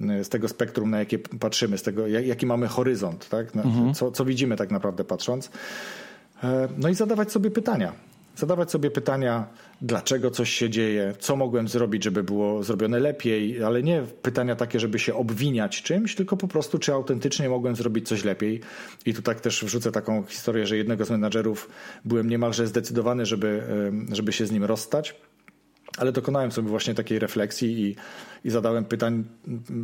[0.00, 3.56] y, z tego spektrum, na jakie patrzymy, z tego, jaki mamy horyzont, tak?
[3.56, 3.94] Mhm.
[3.94, 5.50] Co, co widzimy tak naprawdę patrząc.
[6.44, 7.92] E, no i zadawać sobie pytania
[8.38, 9.46] zadawać sobie pytania,
[9.82, 14.80] dlaczego coś się dzieje, co mogłem zrobić, żeby było zrobione lepiej, ale nie pytania takie,
[14.80, 18.60] żeby się obwiniać czymś, tylko po prostu, czy autentycznie mogłem zrobić coś lepiej.
[19.06, 21.70] I tu tak też wrzucę taką historię, że jednego z menadżerów
[22.04, 23.62] byłem niemalże zdecydowany, żeby,
[24.12, 25.14] żeby się z nim rozstać
[25.98, 27.96] ale dokonałem sobie właśnie takiej refleksji i,
[28.44, 29.24] i zadałem pytań,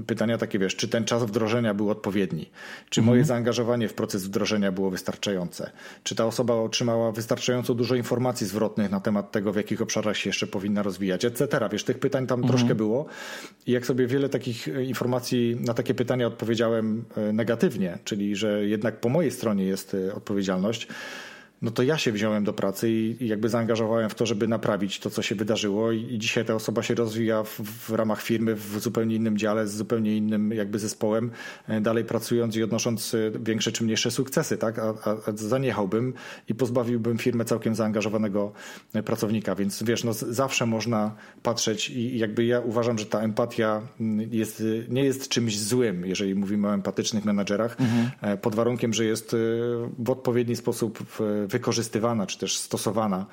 [0.07, 2.51] pytania takie, wiesz, czy ten czas wdrożenia był odpowiedni?
[2.91, 3.15] Czy mhm.
[3.15, 5.71] moje zaangażowanie w proces wdrożenia było wystarczające?
[6.03, 10.29] Czy ta osoba otrzymała wystarczająco dużo informacji zwrotnych na temat tego, w jakich obszarach się
[10.29, 11.69] jeszcze powinna rozwijać, etc.
[11.73, 12.59] Wiesz, tych pytań tam mhm.
[12.59, 13.07] troszkę było
[13.67, 18.67] i jak sobie wiele takich e, informacji na takie pytania odpowiedziałem e, negatywnie, czyli że
[18.67, 20.89] jednak po mojej stronie jest e, odpowiedzialność,
[21.65, 25.11] no to ja się wziąłem do pracy i, jakby zaangażowałem w to, żeby naprawić to,
[25.11, 29.17] co się wydarzyło i, dzisiaj ta osoba się rozwija w, w, ramach firmy w zupełnie
[29.17, 31.31] innym dziale, z zupełnie innym jakby zespołem,
[31.69, 34.79] e, dalej pracując i odnosząc e, większe czy mniejsze sukcesy, tak?
[34.79, 36.15] A, a, a zaniechałbym
[36.49, 38.53] i pozbawiłbym firmę całkiem zaangażowanego
[38.95, 43.83] e, pracownika, więc wiesz, no zawsze można patrzeć i jakby ja uważam, że ta empatia
[44.01, 48.39] mm, jest, nie jest czymś złym, jeżeli mówimy o empatycznych menadżerach, mhm.
[48.39, 49.37] pod warunkiem, że jest
[49.99, 50.99] w odpowiedni sposób
[51.55, 53.27] wykorzystywana czy też stosowana,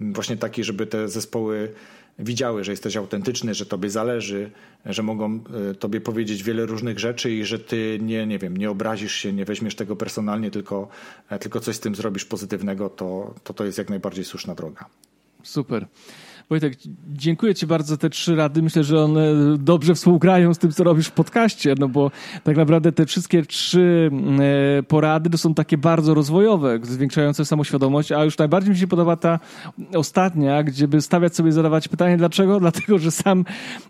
[0.00, 1.72] właśnie taki, żeby te zespoły
[2.18, 4.50] widziały, że jesteś autentyczny, że tobie zależy,
[4.86, 8.70] że mogą e, tobie powiedzieć wiele różnych rzeczy i że ty nie, nie wiem, nie
[8.70, 10.88] obrazisz się, nie weźmiesz tego personalnie, tylko,
[11.28, 14.84] e, tylko coś z tym zrobisz pozytywnego, to, to to jest jak najbardziej słuszna droga.
[15.42, 15.86] Super.
[16.50, 16.74] Wojtek,
[17.08, 18.62] dziękuję Ci bardzo za te trzy rady.
[18.62, 22.10] Myślę, że one dobrze współgrają z tym, co robisz w podcaście, no bo
[22.44, 24.10] tak naprawdę te wszystkie trzy
[24.78, 29.16] e, porady to są takie bardzo rozwojowe, zwiększające samoświadomość, a już najbardziej mi się podoba
[29.16, 29.40] ta
[29.94, 32.60] ostatnia, gdzie by stawiać sobie, zadawać pytanie, dlaczego?
[32.66, 33.44] Dlatego, że sam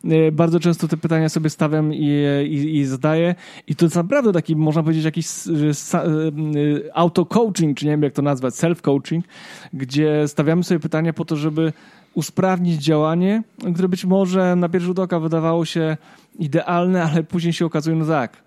[0.04, 2.10] e, bardzo często te pytania sobie stawiam i,
[2.48, 3.34] i, i zadaję
[3.66, 5.26] i to jest naprawdę taki, można powiedzieć, jakiś
[5.94, 6.02] e,
[6.94, 9.20] auto-coaching, czy nie wiem jak to nazwać, self-coaching,
[9.72, 11.72] gdzie stawiamy sobie pytania po to, żeby
[12.16, 13.42] usprawnić działanie,
[13.74, 15.96] które być może na pierwszy rzut oka wydawało się
[16.38, 18.42] idealne, ale później się okazuje, no tak,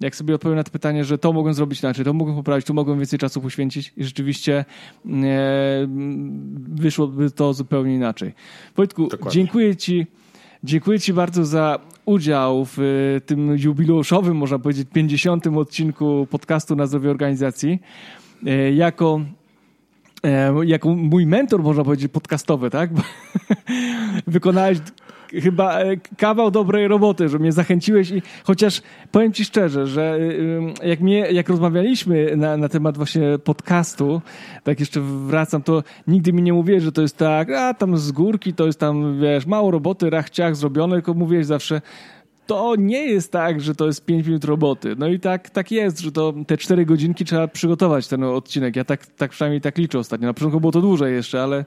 [0.00, 2.74] jak sobie odpowiem na to pytanie, że to mogłem zrobić inaczej, to mogłem poprawić, tu
[2.74, 4.64] mogłem więcej czasu poświęcić i rzeczywiście
[5.06, 5.86] e,
[6.68, 8.34] wyszłoby to zupełnie inaczej.
[8.76, 9.30] Wojtku, Dokładnie.
[9.30, 10.06] dziękuję Ci.
[10.64, 15.46] Dziękuję Ci bardzo za udział w e, tym jubileuszowym, można powiedzieć, 50.
[15.46, 17.78] odcinku podcastu na zdrowie organizacji.
[18.46, 19.20] E, jako
[20.26, 22.90] E, jako mój mentor, można powiedzieć, podcastowy, tak?
[24.26, 24.78] Wykonałeś
[25.32, 30.18] chyba e, kawał dobrej roboty, że mnie zachęciłeś i chociaż powiem ci szczerze, że
[30.82, 34.22] e, jak, mnie, jak rozmawialiśmy na, na temat właśnie podcastu,
[34.64, 38.12] tak jeszcze wracam, to nigdy mi nie mówiłeś, że to jest tak, a tam z
[38.12, 41.80] górki to jest tam, wiesz, mało roboty, rachciach zrobione, tylko mówiłeś zawsze,
[42.46, 44.94] to nie jest tak, że to jest 5 minut roboty.
[44.98, 48.76] No i tak, tak jest, że to te 4 godzinki trzeba przygotować ten odcinek.
[48.76, 50.26] Ja tak, tak przynajmniej tak liczę ostatnio.
[50.26, 51.64] Na początku było to dłużej jeszcze, ale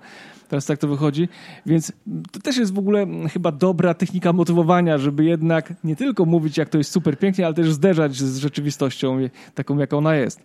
[0.50, 1.28] teraz tak to wychodzi.
[1.66, 1.92] Więc
[2.32, 6.70] to też jest w ogóle chyba dobra technika motywowania, żeby jednak nie tylko mówić, jak
[6.70, 9.18] to jest super pięknie, ale też zderzać z rzeczywistością
[9.56, 10.42] taką, jaka ona jest.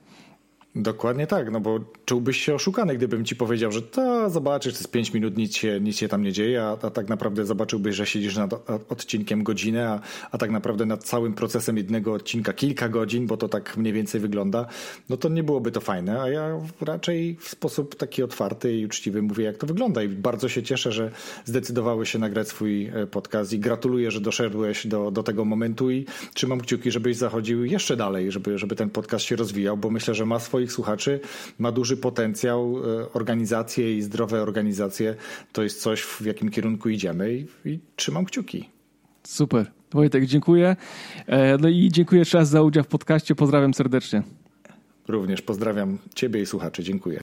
[0.77, 4.91] Dokładnie tak, no bo czułbyś się oszukany, gdybym ci powiedział, że to zobaczysz, to jest
[4.91, 8.07] 5 minut, nic się, nic się tam nie dzieje, a, a tak naprawdę zobaczyłbyś, że
[8.07, 10.01] siedzisz nad odcinkiem godzinę, a,
[10.31, 14.21] a tak naprawdę nad całym procesem jednego odcinka kilka godzin, bo to tak mniej więcej
[14.21, 14.67] wygląda,
[15.09, 19.23] no to nie byłoby to fajne, a ja raczej w sposób taki otwarty i uczciwy
[19.23, 21.11] mówię, jak to wygląda i bardzo się cieszę, że
[21.45, 26.07] zdecydowałeś się nagrać swój e, podcast i gratuluję, że doszedłeś do, do tego momentu i
[26.35, 30.27] trzymam kciuki, żebyś zachodził jeszcze dalej, żeby, żeby ten podcast się rozwijał, bo myślę, że
[30.27, 31.21] ma swoje swoich słuchaczy
[31.59, 32.77] ma duży potencjał.
[32.79, 35.17] E, organizacje i zdrowe organizacje
[35.53, 38.71] to jest coś, w jakim kierunku idziemy i, i trzymam kciuki.
[39.27, 39.71] Super.
[39.93, 40.77] Wojtek, dziękuję.
[41.27, 43.35] E, no i dziękuję jeszcze raz za udział w podcaście.
[43.35, 44.23] Pozdrawiam serdecznie.
[45.09, 46.83] Również pozdrawiam Ciebie i słuchaczy.
[46.83, 47.21] Dziękuję.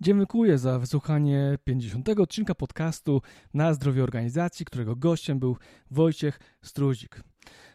[0.00, 2.08] Dziękuję za wysłuchanie 50.
[2.08, 3.22] odcinka podcastu
[3.54, 5.56] na zdrowie organizacji, którego gościem był
[5.90, 7.29] Wojciech Struzik.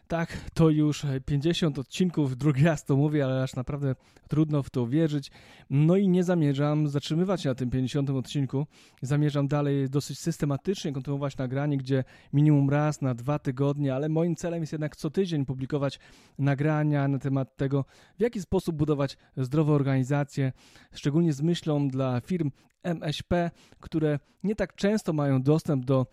[0.08, 3.94] Tak, to już 50 odcinków, drugi raz to mówię, ale aż naprawdę
[4.28, 5.30] trudno w to wierzyć.
[5.70, 8.66] No i nie zamierzam zatrzymywać się na tym 50 odcinku.
[9.02, 14.60] Zamierzam dalej dosyć systematycznie kontynuować nagranie, gdzie minimum raz na dwa tygodnie, ale moim celem
[14.60, 15.98] jest jednak co tydzień publikować
[16.38, 17.84] nagrania na temat tego,
[18.18, 20.52] w jaki sposób budować zdrowe organizacje,
[20.92, 22.50] szczególnie z myślą dla firm
[22.82, 23.50] MŚP,
[23.80, 26.06] które nie tak często mają dostęp do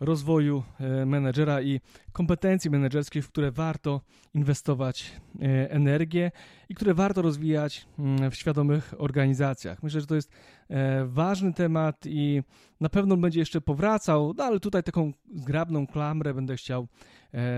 [0.01, 1.81] rozwoju e, menedżera i
[2.13, 4.01] kompetencji menedżerskich, w które warto
[4.35, 6.33] inwestować e, energię
[6.69, 9.83] i które warto rozwijać mm, w świadomych organizacjach.
[9.83, 10.31] Myślę, że to jest
[10.71, 12.43] e, ważny temat i
[12.81, 16.89] na pewno będzie jeszcze powracał, no ale tutaj taką zgrabną klamrę będę chciał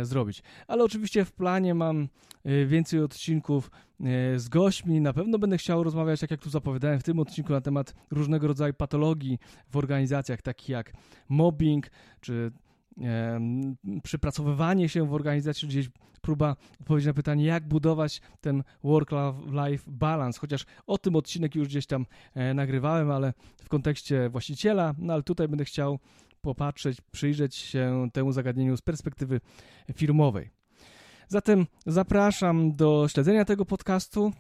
[0.03, 0.43] zrobić.
[0.67, 2.09] Ale oczywiście w planie mam
[2.67, 3.71] więcej odcinków
[4.37, 5.01] z gośćmi.
[5.01, 8.47] Na pewno będę chciał rozmawiać, tak jak tu zapowiadałem w tym odcinku, na temat różnego
[8.47, 9.39] rodzaju patologii
[9.71, 10.93] w organizacjach, takich jak
[11.29, 11.91] mobbing,
[12.21, 12.53] czy
[14.03, 15.91] przypracowywanie się w organizacji, gdzieś
[16.21, 21.87] próba odpowiedzieć na pytanie, jak budować ten work-life balance, chociaż o tym odcinek już gdzieś
[21.87, 23.33] tam e, nagrywałem, ale
[23.65, 25.99] w kontekście właściciela, no ale tutaj będę chciał
[26.41, 29.41] popatrzeć, przyjrzeć się temu zagadnieniu z perspektywy
[29.95, 30.58] firmowej.
[31.29, 34.33] Zatem zapraszam do śledzenia tego podcastu,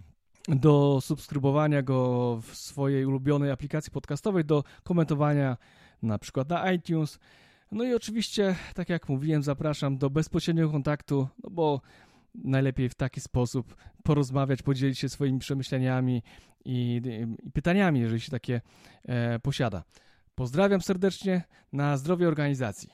[0.49, 5.57] do subskrybowania go w swojej ulubionej aplikacji podcastowej, do komentowania
[6.03, 7.18] na przykład na iTunes.
[7.72, 11.80] No i oczywiście, tak jak mówiłem, zapraszam do bezpośredniego kontaktu, no bo
[12.34, 16.22] najlepiej w taki sposób porozmawiać, podzielić się swoimi przemyśleniami
[16.64, 17.03] i,
[17.45, 18.61] i pytaniami, jeżeli się takie
[19.05, 19.84] e, posiada.
[20.34, 22.89] Pozdrawiam serdecznie na zdrowie organizacji.